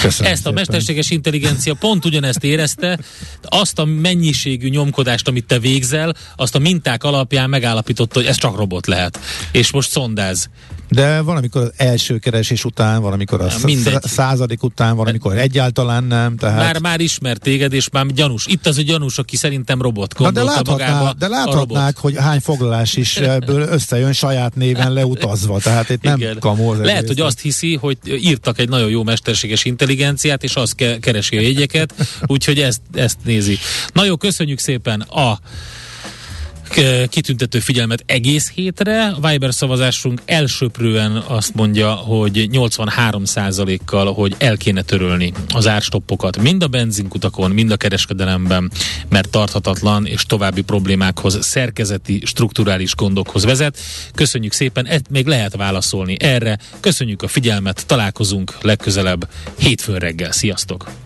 Köszönöm 0.00 0.32
ezt 0.32 0.40
a 0.40 0.48
szépen. 0.48 0.54
mesterséges 0.54 1.10
intelligencia 1.10 1.74
pont 1.74 2.04
ugyanezt 2.04 2.44
érezte, 2.44 2.98
azt 3.42 3.78
a 3.78 3.84
mennyiségű 3.84 4.68
nyomkodást, 4.68 5.28
amit 5.28 5.46
te 5.46 5.58
végzel, 5.58 6.14
azt 6.36 6.54
a 6.54 6.58
minták 6.58 7.04
alapján 7.04 7.48
megállapította, 7.48 8.18
hogy 8.18 8.28
ez 8.28 8.36
csak 8.36 8.56
robot 8.56 8.86
lehet. 8.86 9.20
És 9.52 9.70
most 9.70 9.90
szondáz. 9.90 10.48
De 10.88 11.20
van, 11.20 11.36
amikor 11.36 11.62
az 11.62 11.72
első 11.76 12.18
keresés 12.18 12.64
után, 12.64 13.02
van, 13.02 13.12
amikor 13.12 13.40
a 13.40 13.48
Mindegy. 13.64 14.02
századik 14.02 14.62
után, 14.62 14.96
van, 14.96 15.06
amikor 15.06 15.38
egyáltalán 15.38 16.04
nem. 16.04 16.36
Tehát... 16.36 16.58
Már, 16.58 16.80
már 16.80 17.00
ismert 17.00 17.40
téged, 17.40 17.72
és 17.72 17.90
már 17.90 18.06
gyanús. 18.06 18.46
Itt 18.46 18.66
az 18.66 18.78
a 18.78 18.82
gyanús, 18.82 19.18
aki 19.18 19.36
szerintem 19.36 19.82
robot 19.82 20.32
de, 20.32 20.42
láthatná, 20.42 21.12
de 21.18 21.28
láthatnák, 21.28 21.96
hogy 21.96 22.16
hány 22.16 22.40
foglalás 22.40 22.96
is 22.96 23.16
ebből 23.16 23.60
összejön 23.60 24.12
saját 24.12 24.54
néven 24.54 24.92
leutazva. 24.92 25.58
Tehát 25.58 25.90
itt 25.90 26.02
nem 26.02 26.20
kamó 26.40 26.72
Lehet, 26.72 27.06
hogy 27.06 27.20
azt 27.20 27.40
hiszi, 27.40 27.74
hogy 27.74 27.98
írtak 28.04 28.58
egy 28.58 28.68
nagyon 28.68 28.90
jó 28.90 29.02
mesterséges 29.02 29.64
intelligenciát, 29.64 30.42
és 30.42 30.56
az 30.56 30.72
ke- 30.72 31.00
keresi 31.00 31.36
a 31.36 31.40
jegyeket, 31.40 31.94
úgyhogy 32.26 32.60
ezt, 32.60 32.80
ezt 32.94 33.18
nézi. 33.24 33.58
Na 33.92 34.04
jó, 34.04 34.16
köszönjük 34.16 34.58
szépen 34.58 35.00
a 35.00 35.38
kitüntető 37.08 37.58
figyelmet 37.58 38.02
egész 38.06 38.50
hétre. 38.54 39.12
Viber 39.20 39.54
szavazásunk 39.54 40.22
elsőprően 40.24 41.22
azt 41.26 41.54
mondja, 41.54 41.92
hogy 41.92 42.48
83%-kal, 42.52 44.12
hogy 44.12 44.34
el 44.38 44.56
kéne 44.56 44.82
törölni 44.82 45.32
az 45.54 45.66
árstoppokat 45.66 46.36
mind 46.42 46.62
a 46.62 46.66
benzinkutakon, 46.66 47.50
mind 47.50 47.70
a 47.70 47.76
kereskedelemben, 47.76 48.70
mert 49.08 49.30
tarthatatlan 49.30 50.06
és 50.06 50.22
további 50.22 50.62
problémákhoz, 50.62 51.44
szerkezeti, 51.44 52.22
strukturális 52.24 52.94
gondokhoz 52.94 53.44
vezet. 53.44 53.78
Köszönjük 54.14 54.52
szépen, 54.52 54.86
et 54.86 55.10
még 55.10 55.26
lehet 55.26 55.56
válaszolni 55.56 56.16
erre. 56.18 56.58
Köszönjük 56.80 57.22
a 57.22 57.28
figyelmet, 57.28 57.86
találkozunk 57.86 58.56
legközelebb 58.60 59.28
hétfőn 59.58 59.98
reggel. 59.98 60.32
Sziasztok! 60.32 61.05